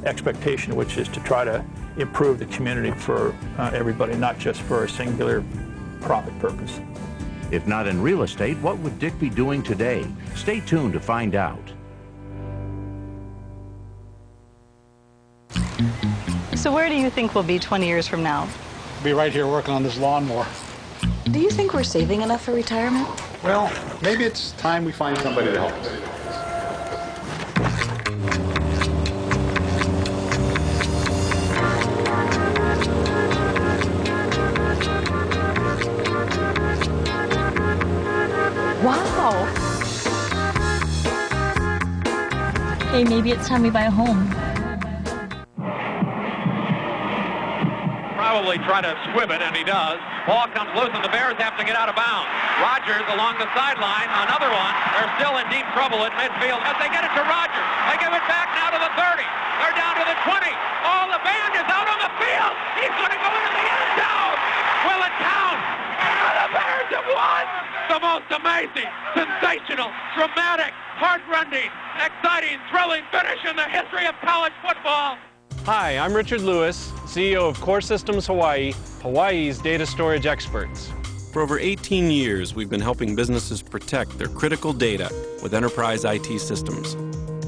expectation, 0.05 0.77
which 0.77 0.95
is 0.95 1.09
to 1.09 1.19
try 1.23 1.43
to 1.43 1.61
improve 1.97 2.39
the 2.39 2.45
community 2.45 2.91
for 2.91 3.35
uh, 3.57 3.71
everybody, 3.73 4.15
not 4.15 4.39
just 4.39 4.61
for 4.61 4.85
a 4.85 4.89
singular 4.89 5.43
profit 5.99 6.39
purpose. 6.39 6.79
If 7.51 7.67
not 7.67 7.85
in 7.85 8.01
real 8.01 8.23
estate, 8.23 8.55
what 8.59 8.79
would 8.79 8.97
Dick 8.97 9.19
be 9.19 9.29
doing 9.29 9.61
today? 9.61 10.07
Stay 10.35 10.61
tuned 10.61 10.93
to 10.93 11.01
find 11.01 11.35
out. 11.35 11.59
So 16.55 16.71
where 16.71 16.87
do 16.87 16.95
you 16.95 17.09
think 17.09 17.35
we'll 17.35 17.43
be 17.43 17.59
20 17.59 17.85
years 17.85 18.07
from 18.07 18.23
now? 18.23 18.47
Be 19.03 19.11
right 19.11 19.33
here 19.33 19.47
working 19.47 19.73
on 19.73 19.83
this 19.83 19.97
lawnmower. 19.97 20.47
Do 21.25 21.41
you 21.41 21.49
think 21.49 21.73
we're 21.73 21.83
saving 21.83 22.21
enough 22.21 22.45
for 22.45 22.53
retirement? 22.53 23.09
Well, 23.43 23.71
maybe 24.01 24.23
it's 24.23 24.51
time 24.53 24.83
we 24.83 24.91
find 24.91 25.17
somebody 25.19 25.51
to 25.51 25.59
help 25.59 25.71
us. 25.73 26.07
Wow. 38.83 39.45
Hey, 42.91 43.03
maybe 43.03 43.31
it's 43.31 43.47
time 43.47 43.63
we 43.63 43.69
buy 43.69 43.83
a 43.83 43.91
home. 43.91 44.36
Probably 48.37 48.61
try 48.69 48.85
to 48.85 48.93
squib 49.09 49.33
it, 49.33 49.41
and 49.41 49.49
he 49.57 49.65
does. 49.65 49.97
Ball 50.29 50.45
comes 50.53 50.69
loose, 50.77 50.93
and 50.93 51.01
the 51.01 51.09
Bears 51.09 51.33
have 51.41 51.57
to 51.57 51.65
get 51.65 51.73
out 51.73 51.89
of 51.89 51.97
bounds. 51.97 52.29
Rodgers 52.61 53.01
along 53.09 53.41
the 53.41 53.49
sideline, 53.57 54.05
another 54.29 54.45
one. 54.53 54.73
They're 54.93 55.09
still 55.17 55.41
in 55.41 55.49
deep 55.49 55.65
trouble 55.73 56.05
at 56.05 56.13
midfield 56.13 56.61
as 56.61 56.77
they 56.77 56.85
get 56.93 57.01
it 57.01 57.09
to 57.17 57.25
Rodgers. 57.25 57.65
They 57.89 57.97
give 57.97 58.13
it 58.13 58.21
back 58.29 58.53
now 58.53 58.69
to 58.69 58.77
the 58.77 58.93
30. 58.93 59.25
They're 59.25 59.73
down 59.73 59.97
to 59.97 60.05
the 60.05 60.17
20. 60.21 60.53
Oh, 60.85 61.09
the 61.17 61.21
band 61.25 61.57
is 61.57 61.65
out 61.65 61.89
on 61.89 61.97
the 61.97 62.13
field. 62.21 62.53
He's 62.77 62.93
going 62.93 63.09
to 63.09 63.21
go 63.25 63.29
into 63.41 63.53
the 63.57 63.65
end 63.73 63.91
zone. 64.05 64.37
Will 64.85 65.01
it 65.01 65.15
count? 65.17 65.59
And 65.97 66.35
the 66.37 66.49
Bears 66.53 66.89
have 66.93 67.09
won. 67.09 67.43
The 67.89 67.99
most 68.05 68.29
amazing, 68.37 68.89
sensational, 69.17 69.89
dramatic, 70.13 70.77
heartrending, 71.01 71.73
exciting, 71.97 72.61
thrilling 72.69 73.01
finish 73.09 73.41
in 73.49 73.57
the 73.57 73.65
history 73.65 74.05
of 74.05 74.13
college 74.21 74.53
football. 74.61 75.17
Hi, 75.65 75.97
I'm 75.97 76.13
Richard 76.13 76.45
Lewis, 76.45 76.93
CEO 77.07 77.47
of 77.49 77.59
Core 77.61 77.79
Systems 77.79 78.27
Hawaii, 78.27 78.73
Hawaii's 79.01 79.59
data 79.59 79.85
storage 79.85 80.25
experts. 80.25 80.91
For 81.31 81.41
over 81.41 81.57
18 81.57 82.11
years, 82.11 82.53
we've 82.53 82.69
been 82.69 82.81
helping 82.81 83.15
businesses 83.15 83.61
protect 83.61 84.17
their 84.17 84.27
critical 84.27 84.73
data 84.73 85.09
with 85.41 85.53
enterprise 85.53 86.03
IT 86.03 86.25
systems. 86.39 86.97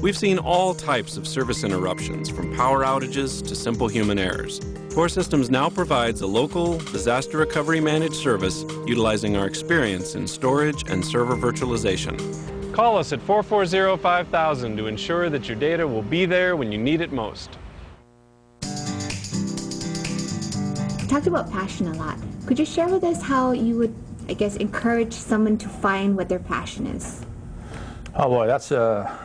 We've 0.00 0.16
seen 0.16 0.38
all 0.38 0.72
types 0.72 1.18
of 1.18 1.28
service 1.28 1.62
interruptions, 1.62 2.30
from 2.30 2.56
power 2.56 2.84
outages 2.84 3.46
to 3.46 3.54
simple 3.54 3.86
human 3.86 4.18
errors. 4.18 4.62
Core 4.94 5.10
Systems 5.10 5.50
now 5.50 5.68
provides 5.68 6.22
a 6.22 6.26
local 6.26 6.78
disaster 6.78 7.36
recovery 7.36 7.80
managed 7.80 8.14
service 8.14 8.64
utilizing 8.86 9.36
our 9.36 9.46
experience 9.46 10.14
in 10.14 10.26
storage 10.26 10.88
and 10.88 11.04
server 11.04 11.36
virtualization. 11.36 12.16
Call 12.72 12.96
us 12.96 13.12
at 13.12 13.20
440-5000 13.26 14.78
to 14.78 14.86
ensure 14.86 15.28
that 15.28 15.46
your 15.48 15.58
data 15.58 15.86
will 15.86 16.02
be 16.02 16.24
there 16.24 16.56
when 16.56 16.72
you 16.72 16.78
need 16.78 17.02
it 17.02 17.12
most. 17.12 17.58
Talked 21.10 21.26
about 21.26 21.50
passion 21.50 21.88
a 21.88 21.94
lot. 21.94 22.16
Could 22.46 22.58
you 22.58 22.64
share 22.64 22.88
with 22.88 23.02
us 23.02 23.20
how 23.20 23.50
you 23.50 23.76
would, 23.78 23.94
I 24.28 24.34
guess, 24.34 24.54
encourage 24.56 25.12
someone 25.12 25.58
to 25.58 25.68
find 25.68 26.16
what 26.16 26.28
their 26.28 26.38
passion 26.38 26.86
is? 26.86 27.26
Oh 28.14 28.28
boy, 28.28 28.46
that's 28.46 28.70
a 28.70 29.18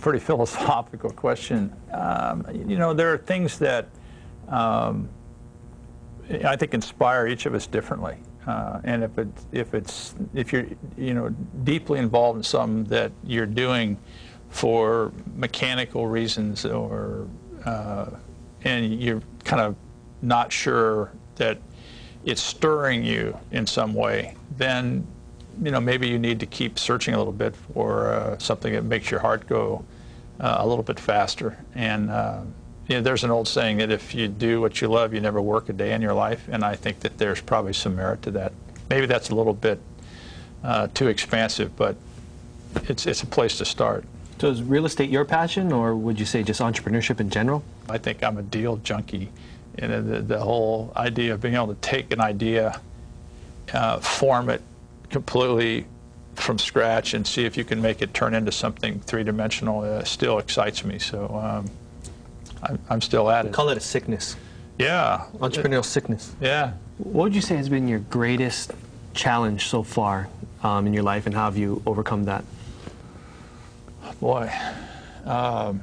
pretty 0.00 0.18
philosophical 0.30 1.10
question. 1.10 1.72
Um, 1.92 2.44
you 2.52 2.76
know, 2.76 2.92
there 2.92 3.12
are 3.12 3.18
things 3.18 3.58
that 3.60 3.88
um, 4.48 5.08
I 6.44 6.56
think 6.56 6.74
inspire 6.74 7.28
each 7.28 7.46
of 7.46 7.54
us 7.54 7.68
differently. 7.68 8.16
Uh, 8.44 8.80
and 8.82 9.04
if 9.04 9.16
it's 9.16 9.46
if 9.52 9.74
it's 9.74 10.16
if 10.34 10.52
you're 10.52 10.66
you 10.96 11.14
know 11.14 11.28
deeply 11.62 12.00
involved 12.00 12.38
in 12.38 12.42
something 12.42 12.82
that 12.84 13.12
you're 13.22 13.46
doing 13.46 13.96
for 14.48 15.12
mechanical 15.36 16.08
reasons 16.08 16.66
or 16.66 17.28
uh, 17.64 18.06
and 18.64 19.00
you're 19.00 19.22
kind 19.44 19.62
of 19.62 19.76
not 20.22 20.52
sure 20.52 21.12
that 21.36 21.58
it's 22.24 22.40
stirring 22.40 23.04
you 23.04 23.36
in 23.50 23.66
some 23.66 23.94
way, 23.94 24.36
then 24.56 25.06
you 25.62 25.70
know 25.70 25.80
maybe 25.80 26.08
you 26.08 26.18
need 26.18 26.40
to 26.40 26.46
keep 26.46 26.78
searching 26.78 27.14
a 27.14 27.18
little 27.18 27.32
bit 27.32 27.54
for 27.56 28.12
uh, 28.12 28.38
something 28.38 28.72
that 28.72 28.84
makes 28.84 29.10
your 29.10 29.20
heart 29.20 29.46
go 29.46 29.84
uh, 30.40 30.56
a 30.60 30.66
little 30.66 30.84
bit 30.84 30.98
faster. 30.98 31.58
And 31.74 32.10
uh, 32.10 32.42
you 32.88 32.96
know, 32.96 33.02
there's 33.02 33.24
an 33.24 33.30
old 33.30 33.48
saying 33.48 33.78
that 33.78 33.90
if 33.90 34.14
you 34.14 34.28
do 34.28 34.60
what 34.60 34.80
you 34.80 34.88
love, 34.88 35.14
you 35.14 35.20
never 35.20 35.40
work 35.40 35.68
a 35.68 35.72
day 35.72 35.92
in 35.92 36.02
your 36.02 36.14
life. 36.14 36.48
And 36.50 36.64
I 36.64 36.74
think 36.74 37.00
that 37.00 37.18
there's 37.18 37.40
probably 37.40 37.72
some 37.72 37.96
merit 37.96 38.22
to 38.22 38.30
that. 38.32 38.52
Maybe 38.90 39.06
that's 39.06 39.30
a 39.30 39.34
little 39.34 39.54
bit 39.54 39.80
uh, 40.64 40.88
too 40.92 41.08
expansive, 41.08 41.74
but 41.76 41.96
it's 42.88 43.06
it's 43.06 43.22
a 43.22 43.26
place 43.26 43.58
to 43.58 43.64
start. 43.64 44.04
So 44.38 44.48
is 44.48 44.62
real 44.62 44.86
estate 44.86 45.08
your 45.08 45.24
passion, 45.24 45.72
or 45.72 45.94
would 45.94 46.18
you 46.18 46.26
say 46.26 46.42
just 46.42 46.60
entrepreneurship 46.60 47.20
in 47.20 47.30
general? 47.30 47.62
I 47.88 47.98
think 47.98 48.24
I'm 48.24 48.38
a 48.38 48.42
deal 48.42 48.76
junkie. 48.78 49.30
And 49.78 50.08
the, 50.10 50.20
the 50.20 50.38
whole 50.38 50.92
idea 50.96 51.34
of 51.34 51.40
being 51.40 51.54
able 51.54 51.68
to 51.68 51.80
take 51.80 52.12
an 52.12 52.20
idea, 52.20 52.80
uh, 53.72 53.98
form 54.00 54.50
it 54.50 54.60
completely 55.08 55.86
from 56.34 56.58
scratch, 56.58 57.14
and 57.14 57.26
see 57.26 57.44
if 57.44 57.56
you 57.56 57.64
can 57.64 57.80
make 57.80 58.02
it 58.02 58.12
turn 58.12 58.34
into 58.34 58.52
something 58.52 59.00
three-dimensional 59.00 59.80
uh, 59.82 60.04
still 60.04 60.38
excites 60.38 60.84
me. 60.84 60.98
So 60.98 61.26
um, 61.28 61.70
I'm, 62.62 62.78
I'm 62.90 63.00
still 63.00 63.30
at 63.30 63.46
it. 63.46 63.52
Call 63.52 63.70
it 63.70 63.76
a 63.76 63.80
sickness. 63.80 64.36
Yeah. 64.78 65.26
Entrepreneurial 65.38 65.84
sickness. 65.84 66.34
Yeah. 66.40 66.72
What 66.98 67.24
would 67.24 67.34
you 67.34 67.40
say 67.40 67.56
has 67.56 67.68
been 67.68 67.88
your 67.88 67.98
greatest 67.98 68.72
challenge 69.14 69.68
so 69.68 69.82
far 69.82 70.28
um, 70.62 70.86
in 70.86 70.94
your 70.94 71.02
life, 71.02 71.26
and 71.26 71.34
how 71.34 71.44
have 71.44 71.56
you 71.56 71.82
overcome 71.86 72.24
that? 72.24 72.44
Boy, 74.20 74.52
um, 75.24 75.82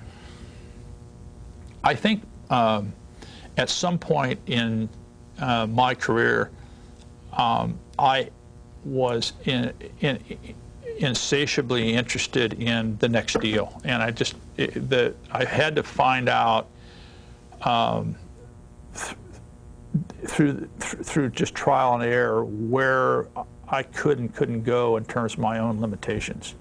I 1.84 1.96
think 1.96 2.24
um, 2.50 2.94
at 3.60 3.70
some 3.70 4.00
point 4.00 4.40
in 4.48 4.88
uh, 5.38 5.68
my 5.68 5.94
career, 5.94 6.50
um, 7.34 7.78
I 8.00 8.30
was 8.86 9.34
in, 9.44 9.74
in, 10.00 10.18
insatiably 10.98 11.94
interested 11.94 12.54
in 12.54 12.98
the 13.00 13.10
next 13.10 13.38
deal, 13.42 13.82
and 13.84 14.02
I 14.02 14.12
just 14.12 14.36
it, 14.56 14.90
the 14.90 15.14
I 15.30 15.44
had 15.44 15.76
to 15.76 15.84
find 15.84 16.30
out 16.30 16.70
um, 17.64 18.16
th- 18.96 19.18
through 20.26 20.70
th- 20.80 21.06
through 21.06 21.30
just 21.32 21.54
trial 21.54 21.96
and 21.96 22.04
error 22.04 22.46
where 22.46 23.28
I 23.68 23.84
could 23.84 24.20
and 24.20 24.34
couldn't 24.34 24.64
go 24.64 24.96
in 24.96 25.04
terms 25.04 25.34
of 25.34 25.40
my 25.40 25.60
own 25.60 25.82
limitations, 25.82 26.56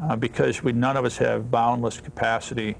uh, 0.00 0.14
because 0.14 0.62
we 0.62 0.70
none 0.72 0.96
of 0.96 1.04
us 1.04 1.16
have 1.16 1.50
boundless 1.50 2.00
capacity 2.00 2.76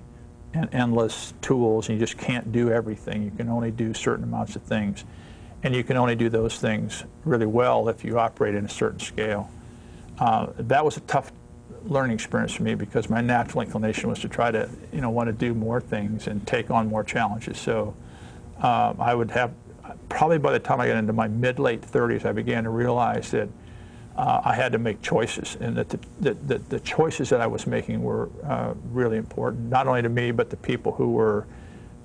endless 0.72 1.34
tools, 1.40 1.88
and 1.88 1.98
you 1.98 2.04
just 2.04 2.18
can't 2.18 2.52
do 2.52 2.70
everything. 2.70 3.22
You 3.22 3.30
can 3.30 3.48
only 3.48 3.70
do 3.70 3.94
certain 3.94 4.24
amounts 4.24 4.56
of 4.56 4.62
things, 4.62 5.04
and 5.62 5.74
you 5.74 5.84
can 5.84 5.96
only 5.96 6.14
do 6.14 6.28
those 6.28 6.58
things 6.58 7.04
really 7.24 7.46
well 7.46 7.88
if 7.88 8.04
you 8.04 8.18
operate 8.18 8.54
in 8.54 8.64
a 8.64 8.68
certain 8.68 9.00
scale. 9.00 9.50
Uh, 10.18 10.48
that 10.58 10.84
was 10.84 10.96
a 10.96 11.00
tough 11.00 11.32
learning 11.86 12.14
experience 12.14 12.54
for 12.54 12.62
me 12.62 12.74
because 12.74 13.10
my 13.10 13.20
natural 13.20 13.62
inclination 13.62 14.08
was 14.08 14.18
to 14.20 14.28
try 14.28 14.50
to, 14.50 14.68
you 14.92 15.00
know, 15.00 15.10
want 15.10 15.28
to 15.28 15.32
do 15.32 15.54
more 15.54 15.80
things 15.80 16.26
and 16.26 16.46
take 16.46 16.70
on 16.70 16.88
more 16.88 17.04
challenges. 17.04 17.58
So 17.58 17.94
um, 18.58 19.00
I 19.00 19.14
would 19.14 19.30
have, 19.32 19.52
probably 20.08 20.38
by 20.38 20.52
the 20.52 20.58
time 20.58 20.80
I 20.80 20.86
got 20.86 20.96
into 20.96 21.12
my 21.12 21.28
mid 21.28 21.58
late 21.58 21.82
30s, 21.82 22.24
I 22.24 22.32
began 22.32 22.64
to 22.64 22.70
realize 22.70 23.30
that 23.32 23.48
uh, 24.16 24.40
I 24.44 24.54
had 24.54 24.72
to 24.72 24.78
make 24.78 25.02
choices, 25.02 25.56
and 25.60 25.76
that 25.76 25.88
the, 25.88 25.98
the, 26.20 26.34
the, 26.34 26.58
the 26.58 26.80
choices 26.80 27.30
that 27.30 27.40
I 27.40 27.46
was 27.46 27.66
making 27.66 28.02
were 28.02 28.28
uh, 28.44 28.74
really 28.92 29.16
important, 29.16 29.68
not 29.70 29.86
only 29.88 30.02
to 30.02 30.08
me, 30.08 30.30
but 30.30 30.50
the 30.50 30.56
people 30.56 30.92
who 30.92 31.10
were 31.10 31.46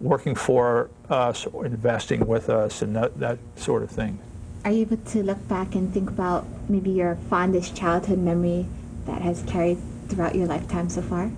working 0.01 0.33
for 0.33 0.89
us 1.09 1.45
or 1.45 1.65
investing 1.65 2.25
with 2.25 2.49
us 2.49 2.81
and 2.81 2.95
that, 2.95 3.19
that 3.19 3.37
sort 3.57 3.83
of 3.83 3.91
thing. 3.91 4.17
Are 4.65 4.71
you 4.71 4.81
able 4.81 4.97
to 4.97 5.23
look 5.23 5.47
back 5.47 5.75
and 5.75 5.93
think 5.93 6.09
about 6.09 6.45
maybe 6.67 6.89
your 6.89 7.15
fondest 7.29 7.75
childhood 7.75 8.19
memory 8.19 8.65
that 9.05 9.21
has 9.21 9.43
carried 9.43 9.77
throughout 10.07 10.35
your 10.35 10.47
lifetime 10.47 10.89
so 10.89 11.01
far? 11.01 11.31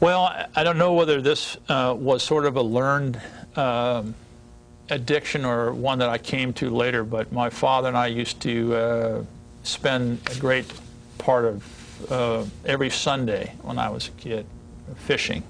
Well, 0.00 0.24
I- 0.24 0.46
I 0.54 0.64
don't 0.64 0.78
know 0.78 0.92
whether 0.94 1.20
this 1.20 1.56
uh, 1.68 1.94
was 1.98 2.22
sort 2.22 2.44
of 2.46 2.56
a 2.56 2.62
learned 2.62 3.20
um, 3.56 4.14
addiction 4.90 5.44
or 5.44 5.72
one 5.72 5.98
that 5.98 6.08
I 6.08 6.18
came 6.18 6.52
to 6.54 6.70
later, 6.70 7.04
but 7.04 7.32
my 7.32 7.50
father 7.50 7.88
and 7.88 7.96
I 7.96 8.06
used 8.06 8.40
to 8.42 8.74
uh, 8.74 9.24
spend 9.62 10.20
a 10.30 10.38
great 10.38 10.66
part 11.18 11.44
of 11.44 12.12
uh, 12.12 12.44
every 12.64 12.90
Sunday 12.90 13.52
when 13.62 13.78
I 13.78 13.88
was 13.88 14.08
a 14.08 14.12
kid 14.12 14.46
fishing. 14.96 15.42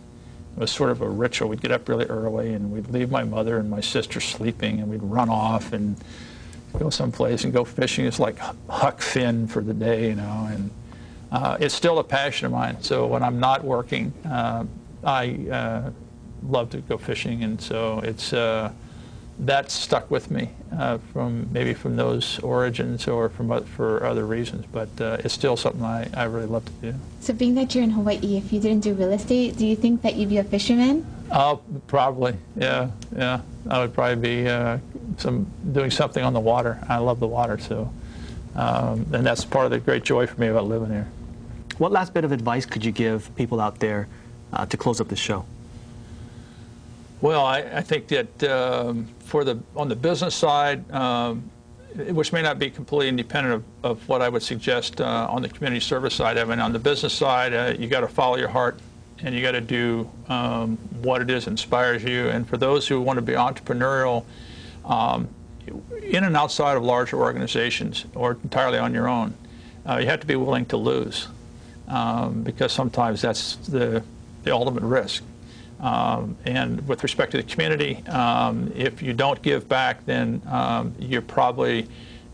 It 0.57 0.61
was 0.61 0.71
sort 0.71 0.91
of 0.91 1.03
a 1.03 1.09
ritual. 1.09 1.49
We'd 1.49 1.61
get 1.61 1.71
up 1.71 1.89
really 1.89 2.07
early 2.07 2.55
and 2.55 2.73
we'd 2.73 2.89
leave 2.89 3.11
my 3.11 3.25
mother 3.25 3.59
and 3.59 3.69
my 3.69 3.81
sister 3.81 4.21
sleeping 4.21 4.81
and 4.81 4.89
we'd 4.89 5.03
run 5.03 5.29
off 5.29 5.73
and 5.73 5.97
go 6.79 6.89
someplace 6.89 7.45
and 7.45 7.53
go 7.53 7.65
fishing. 7.65 8.07
It's 8.07 8.19
like 8.19 8.39
Huck 8.69 9.01
Finn 9.01 9.47
for 9.47 9.61
the 9.61 9.75
day, 9.75 10.09
you 10.09 10.15
know, 10.15 10.49
and 10.51 10.71
uh, 11.31 11.57
it's 11.61 11.75
still 11.75 11.99
a 11.99 12.05
passion 12.05 12.47
of 12.47 12.53
mine. 12.53 12.81
So 12.83 13.07
when 13.07 13.23
I'm 13.23 13.39
not 13.39 13.65
working, 13.65 14.13
uh, 14.25 14.65
I 15.05 15.47
uh, 15.51 15.91
love 16.49 16.71
to 16.71 16.79
go 16.79 16.97
fishing, 16.97 17.45
and 17.45 17.61
so 17.61 18.01
it's 18.01 18.33
uh, 18.33 18.73
that 19.39 19.71
stuck 19.71 20.11
with 20.11 20.31
me 20.31 20.51
uh, 20.79 20.99
from 21.13 21.49
maybe 21.53 21.75
from 21.75 21.97
those 21.97 22.39
origins 22.41 23.07
or 23.07 23.29
from 23.29 23.51
oth- 23.51 23.69
for 23.69 24.05
other 24.05 24.27
reasons. 24.27 24.65
But 24.73 24.89
uh, 25.01 25.19
it's 25.21 25.35
still 25.35 25.57
something 25.57 25.83
I, 25.83 26.09
I 26.15 26.25
really 26.25 26.47
love 26.47 26.65
to 26.65 26.93
do. 26.93 26.95
So, 27.21 27.33
being 27.33 27.55
that 27.55 27.75
you're 27.75 27.85
in 27.85 27.91
Hawaii, 27.91 28.37
if 28.37 28.53
you 28.53 28.61
didn't 28.61 28.83
do 28.83 28.95
real 28.95 29.13
estate, 29.13 29.57
do 29.57 29.67
you 29.67 29.77
think 29.77 30.03
that 30.03 30.17
you'd 30.17 30.31
be 30.31 30.39
a 30.39 30.45
fisherman? 30.45 31.07
Oh, 31.31 31.61
probably, 31.87 32.37
yeah, 32.57 32.91
yeah. 33.15 33.41
I 33.69 33.81
would 33.81 33.93
probably 33.93 34.17
be 34.17 34.49
uh, 34.49 34.79
some 35.19 35.47
doing 35.73 35.91
something 35.91 36.23
on 36.25 36.33
the 36.33 36.41
water. 36.41 36.79
I 36.89 36.99
love 36.99 37.21
the 37.21 37.27
water, 37.27 37.59
so 37.59 37.93
um, 38.55 39.07
and 39.13 39.27
that's 39.27 39.45
part 39.45 39.67
of 39.67 39.71
the 39.71 39.79
great 39.79 40.03
joy 40.03 40.27
for 40.27 40.41
me 40.41 40.47
about 40.47 40.65
living 40.65 40.91
here. 40.91 41.09
What 41.79 41.93
last 41.93 42.15
bit 42.15 42.25
of 42.25 42.33
advice 42.33 42.65
could 42.65 42.85
you 42.85 42.93
give 42.93 43.35
people 43.37 43.61
out 43.61 43.81
there 43.81 44.09
uh, 44.53 44.65
to 44.67 44.77
close 44.77 45.01
up 45.01 45.09
the 45.09 45.17
show? 45.17 45.45
Well, 47.21 47.45
I, 47.45 47.59
I 47.61 47.81
think 47.81 48.09
that 48.09 48.45
um, 48.45 49.07
for 49.21 49.43
the 49.43 49.59
on 49.75 49.89
the 49.89 49.97
business 49.97 50.35
side, 50.35 50.91
um, 50.93 51.51
which 51.95 52.33
may 52.33 52.43
not 52.43 52.59
be 52.59 52.71
completely 52.71 53.09
independent 53.09 53.55
of, 53.55 53.65
of 53.83 54.09
what 54.09 54.21
I 54.21 54.29
would 54.29 54.43
suggest 54.43 55.01
uh, 55.01 55.27
on 55.31 55.41
the 55.41 55.49
community 55.49 55.81
service 55.81 56.15
side. 56.15 56.37
I 56.37 56.45
mean, 56.45 56.61
on 56.61 56.73
the 56.73 56.79
business 56.79 57.15
side, 57.15 57.55
uh, 57.55 57.75
you 57.79 57.89
got 57.89 58.01
to 58.01 58.09
follow 58.09 58.37
your 58.37 58.49
heart, 58.49 58.79
and 59.23 59.35
you 59.35 59.41
got 59.41 59.53
to 59.53 59.63
do 59.63 60.11
um, 60.29 60.77
what 61.01 61.23
it 61.23 61.31
is 61.31 61.47
inspires 61.47 62.05
you. 62.05 62.29
And 62.29 62.47
for 62.47 62.59
those 62.59 62.87
who 62.87 63.01
want 63.01 63.17
to 63.17 63.23
be 63.23 63.33
entrepreneurial, 63.33 64.25
um, 64.85 65.29
in 66.03 66.23
and 66.23 66.37
outside 66.37 66.77
of 66.77 66.85
larger 66.85 67.17
organizations 67.17 68.05
or 68.15 68.33
entirely 68.45 68.79
on 68.79 68.93
your 68.93 69.09
own, 69.09 69.35
uh, 69.89 69.97
you 69.97 70.07
have 70.07 70.21
to 70.21 70.27
be 70.27 70.37
willing 70.37 70.67
to 70.67 70.77
lose 70.77 71.29
um, 71.89 72.43
because 72.43 72.73
sometimes 72.73 73.23
that's 73.23 73.57
the, 73.57 74.03
the 74.43 74.53
ultimate 74.53 74.83
risk. 74.83 75.23
Um, 75.81 76.37
and 76.45 76.87
with 76.89 77.03
respect 77.03 77.33
to 77.33 77.37
the 77.37 77.43
community, 77.43 78.03
um, 78.07 78.73
if 78.75 79.03
you 79.03 79.13
don't 79.13 79.41
give 79.43 79.69
back, 79.69 80.05
then 80.07 80.41
um, 80.47 80.95
you're 80.99 81.23
probably 81.23 81.87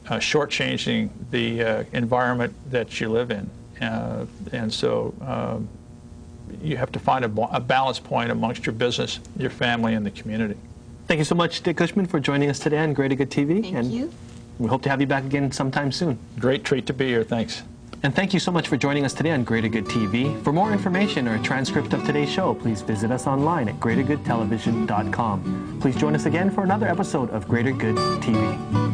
uh, 0.08 0.18
shortchanging 0.18 1.10
the 1.30 1.62
uh, 1.62 1.84
environment 1.92 2.54
that 2.70 3.00
you 3.00 3.08
live 3.08 3.30
in. 3.30 3.50
Uh, 3.80 4.26
and 4.52 4.72
so 4.72 5.14
um, 5.22 5.68
you 6.62 6.76
have 6.76 6.92
to 6.92 6.98
find 6.98 7.24
a, 7.24 7.48
a 7.52 7.60
balance 7.60 7.98
point 7.98 8.30
amongst 8.30 8.64
your 8.66 8.74
business, 8.74 9.18
your 9.36 9.50
family, 9.50 9.94
and 9.94 10.06
the 10.06 10.10
community. 10.10 10.56
Thank 11.08 11.18
you 11.18 11.24
so 11.24 11.34
much, 11.34 11.62
Dick 11.62 11.76
Gushman, 11.76 12.06
for 12.06 12.20
joining 12.20 12.48
us 12.48 12.58
today 12.58 12.78
on 12.78 12.92
Greater 12.94 13.14
Good 13.14 13.30
TV. 13.30 13.62
Thank 13.62 13.76
and 13.76 13.92
you. 13.92 14.12
We 14.58 14.68
hope 14.68 14.82
to 14.82 14.90
have 14.90 15.00
you 15.00 15.06
back 15.06 15.24
again 15.24 15.50
sometime 15.50 15.90
soon. 15.90 16.18
Great 16.38 16.62
treat 16.62 16.86
to 16.86 16.92
be 16.92 17.08
here. 17.08 17.24
Thanks. 17.24 17.62
And 18.04 18.14
thank 18.14 18.34
you 18.34 18.40
so 18.40 18.50
much 18.50 18.66
for 18.66 18.76
joining 18.76 19.04
us 19.04 19.14
today 19.14 19.30
on 19.30 19.44
Greater 19.44 19.68
Good 19.68 19.84
TV. 19.84 20.42
For 20.42 20.52
more 20.52 20.72
information 20.72 21.28
or 21.28 21.36
a 21.36 21.42
transcript 21.42 21.92
of 21.92 22.04
today's 22.04 22.30
show, 22.30 22.54
please 22.54 22.82
visit 22.82 23.12
us 23.12 23.28
online 23.28 23.68
at 23.68 23.78
greatergoodtelevision.com. 23.78 25.78
Please 25.80 25.96
join 25.96 26.16
us 26.16 26.26
again 26.26 26.50
for 26.50 26.64
another 26.64 26.88
episode 26.88 27.30
of 27.30 27.46
Greater 27.46 27.72
Good 27.72 27.96
TV. 28.20 28.91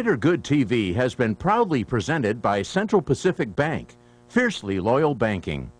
Greater 0.00 0.16
Good 0.16 0.42
TV 0.42 0.94
has 0.94 1.14
been 1.14 1.34
proudly 1.34 1.84
presented 1.84 2.40
by 2.40 2.62
Central 2.62 3.02
Pacific 3.02 3.54
Bank, 3.54 3.96
fiercely 4.28 4.80
loyal 4.80 5.14
banking. 5.14 5.70